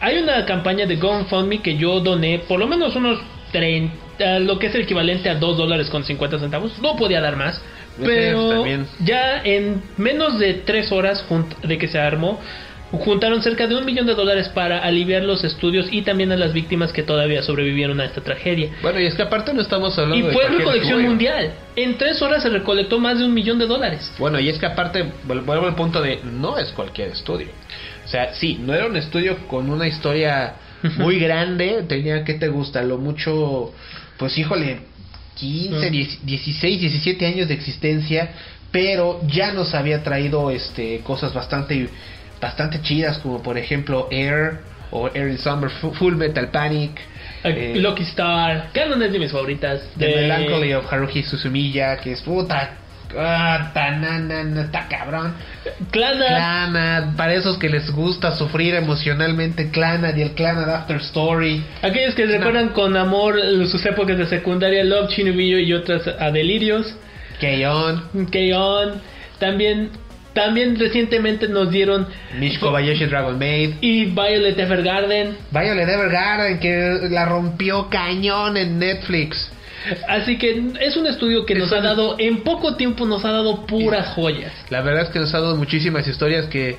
[0.00, 3.20] Hay una campaña de GoFundMe que yo doné por lo menos unos
[3.52, 6.78] 30, lo que es el equivalente a 2 dólares con 50 centavos.
[6.80, 7.62] No podía dar más,
[8.02, 8.64] pero
[9.00, 11.24] ya en menos de 3 horas
[11.62, 12.40] de que se armó,
[12.98, 16.52] juntaron cerca de un millón de dólares para aliviar los estudios y también a las
[16.52, 18.70] víctimas que todavía sobrevivieron a esta tragedia.
[18.82, 21.52] Bueno, y es que aparte no estamos hablando Y de fue cualquier recolección mundial.
[21.76, 24.12] En 3 horas se recolectó más de un millón de dólares.
[24.18, 27.48] Bueno, y es que aparte, vuel- vuelvo al punto de, no es cualquier estudio.
[28.04, 30.54] O sea, sí, no era un estudio con una historia
[30.98, 33.72] muy grande, tenía que te gusta, lo mucho,
[34.18, 34.80] pues híjole,
[35.36, 38.28] 15, 10 16, 17 años de existencia,
[38.70, 41.88] pero ya nos había traído este cosas bastante
[42.44, 44.58] bastante chidas como por ejemplo Air
[44.90, 46.92] o Air in Summer, Fu- Full Metal Panic,
[47.42, 49.76] Eh, eh, Lucky Star, Canon es de mis favoritas.
[49.98, 52.70] The De Melancholy of Haruhi Suzumiya, que es puta,
[53.18, 55.34] ah, tanana, está cabrón.
[55.90, 56.26] Clannad.
[56.28, 61.62] Clanad, para esos que les gusta sufrir emocionalmente, Clanad y el Clanad After Story.
[61.82, 63.38] Aquellos que recuerdan con amor
[63.70, 66.94] sus épocas de secundaria, Love, Chinobillo y otras a delirios.
[67.40, 68.88] Keion, K-On.
[69.38, 69.90] También,
[70.34, 72.06] también recientemente nos dieron
[72.38, 73.74] Mish Kobayashi Dragon Maid.
[73.80, 75.36] y Violet Evergarden.
[75.50, 79.50] Violet Evergarden, que la rompió cañón en Netflix.
[80.08, 83.30] Así que es un estudio que Es nos ha dado, en poco tiempo nos ha
[83.30, 84.52] dado puras joyas.
[84.70, 86.78] La verdad es que nos ha dado muchísimas historias que,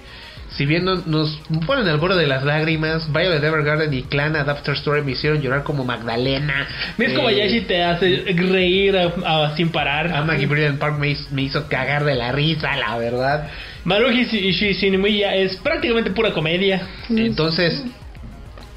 [0.55, 4.73] si bien no- nos ponen al borde de las lágrimas, Violet Evergarden y Clanad After
[4.75, 6.67] Story me hicieron llorar como Magdalena.
[6.97, 9.13] Miss Eh, Kobayashi te hace reír a-
[9.45, 10.13] a- sin parar.
[10.13, 13.49] A Maggie Brilliant Park me, hizo- me hizo cagar de la risa, la verdad.
[13.83, 16.81] Maruhi Shinomiya es prácticamente pura comedia.
[17.09, 17.83] Entonces,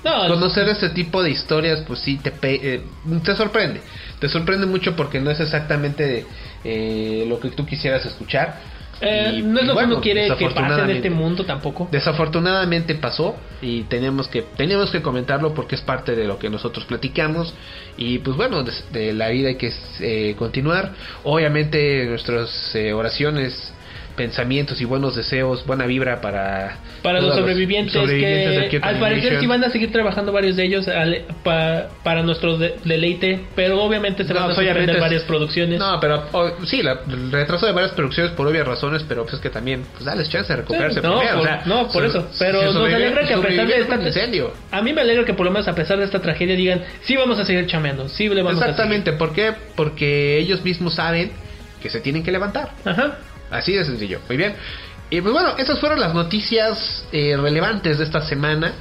[0.05, 2.83] No, conocer este tipo de historias, pues sí, te, eh,
[3.25, 3.81] te sorprende.
[4.21, 6.25] Te sorprende mucho porque no es exactamente
[6.65, 8.78] eh, lo que tú quisieras escuchar.
[9.01, 11.89] Eh, Y, no es lo que uno quiere que pase en este mundo tampoco.
[11.91, 16.85] Desafortunadamente pasó y tenemos que tenemos que comentarlo porque es parte de lo que nosotros
[16.85, 17.55] platicamos
[17.97, 20.93] y pues bueno de, de la vida hay que eh, continuar
[21.25, 23.73] obviamente nuestras eh, oraciones
[24.19, 29.41] pensamientos y buenos deseos buena vibra para Para los sobrevivientes, que al parecer Animation.
[29.41, 33.81] sí van a seguir trabajando varios de ellos al- pa- para nuestro de- deleite, pero
[33.81, 35.79] obviamente se No, van a pues, obviamente suspender es- varias producciones.
[35.79, 39.35] No, pero o- sí, la, el retraso de varias producciones por obvias razones, pero pues
[39.37, 41.89] es que también, pues dales chance de recuperarse Sí, no, primero, por, o sea, no,
[41.89, 42.29] por so- eso.
[42.39, 44.53] Pero si nos alegra que a pesar de esta incendio.
[44.73, 47.17] A mí me alegra que por lo menos a pesar de esta tragedia digan, sí
[47.17, 49.53] vamos a seguir chameando, sí le vamos Exactamente, ¿por qué?
[49.77, 51.31] Porque ellos mismos saben
[51.81, 52.71] que se tienen que levantar.
[52.85, 52.91] a.
[52.91, 53.19] Ajá.
[53.51, 54.21] Así de sencillo.
[54.29, 54.55] Muy bien.
[55.11, 58.73] Y pues bueno, esas fueron las noticias eh, relevantes de esta semana.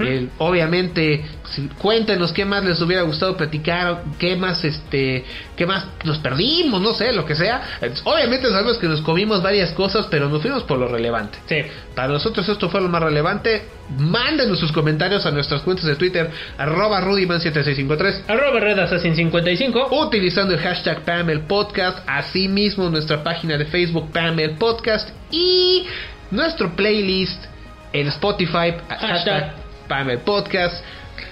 [0.00, 5.24] Eh, obviamente, si- cuéntenos qué más les hubiera gustado platicar, qué más, este,
[5.56, 7.78] qué más nos perdimos, no sé, lo que sea.
[8.04, 11.38] Obviamente sabemos que nos comimos varias cosas, pero nos fuimos por lo relevante.
[11.46, 11.56] Sí.
[11.94, 13.64] Para nosotros esto fue lo más relevante.
[13.98, 18.22] Mándenos sus comentarios a nuestras cuentas de Twitter, arroba rudyman7653.
[18.28, 19.88] Arroba Red Assassin 55.
[20.06, 25.86] Utilizando el hashtag Pamel Podcast, asimismo nuestra página de Facebook Pamel Podcast y
[26.30, 27.44] nuestro playlist
[27.92, 29.54] en Spotify, hashtag
[29.88, 30.82] Pamel Podcast,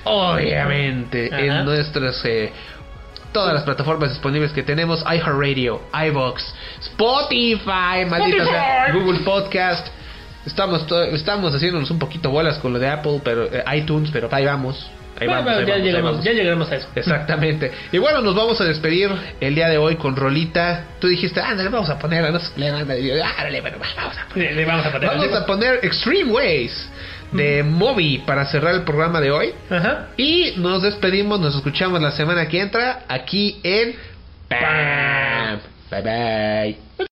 [0.05, 1.41] obviamente Ajá.
[1.41, 2.53] en nuestras eh,
[3.33, 8.93] todas las plataformas disponibles que tenemos, iHeartRadio, iVox, Spotify, maldita sea.
[8.93, 9.89] Google Podcast.
[10.47, 14.45] Estamos, estamos haciéndonos un poquito bolas con lo de Apple, pero eh, iTunes, pero ahí
[14.45, 14.91] vamos.
[15.21, 16.25] Ahí Bueno, vamos, ahí ya, vamos, ahí llegaremos, vamos.
[16.25, 16.89] ya llegaremos a eso.
[16.97, 17.71] Exactamente.
[17.93, 20.85] Y bueno, nos vamos a despedir el día de hoy con Rolita.
[21.01, 24.53] Tú dijiste, vamos a poner, no sé, ándale, y yo, ándale, bueno, vamos a Le,
[24.53, 25.09] le vamos a poner.
[25.11, 26.89] Vamos a poner Extreme Ways
[27.33, 29.55] de Moby para cerrar el programa de hoy.
[29.71, 30.09] Ajá.
[30.17, 33.95] Y nos despedimos, nos escuchamos la semana que entra aquí en
[34.49, 35.61] Bam.
[35.91, 37.07] Bye bye.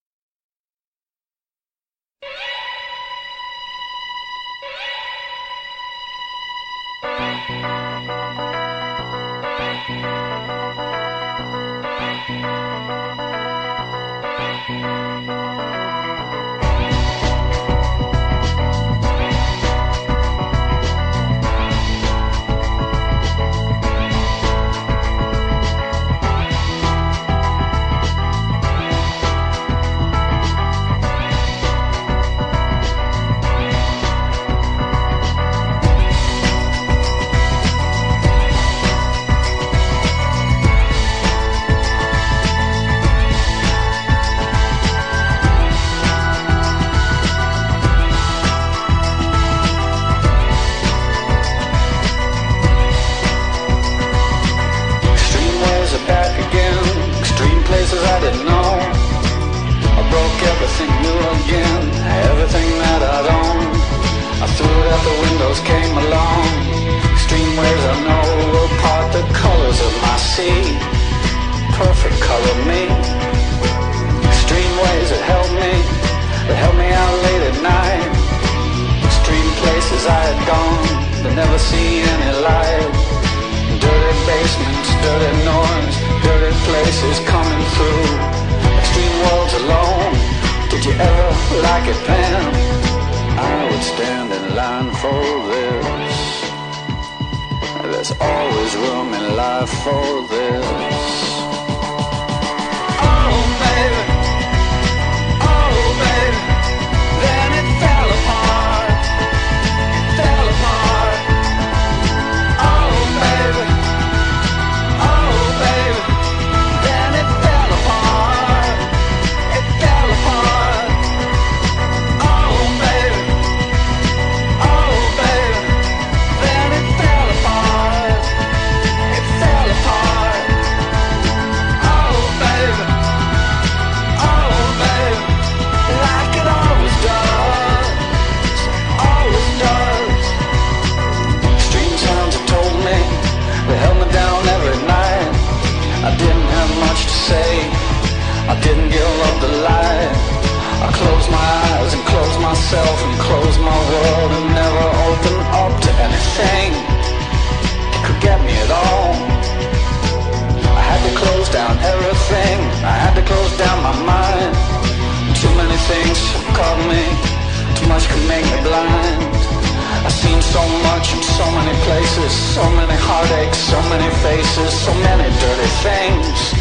[172.51, 176.51] So many heartaches, so many faces, so many dirty things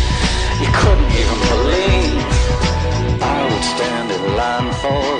[0.63, 2.23] you couldn't even believe.
[3.21, 5.20] I would stand in line It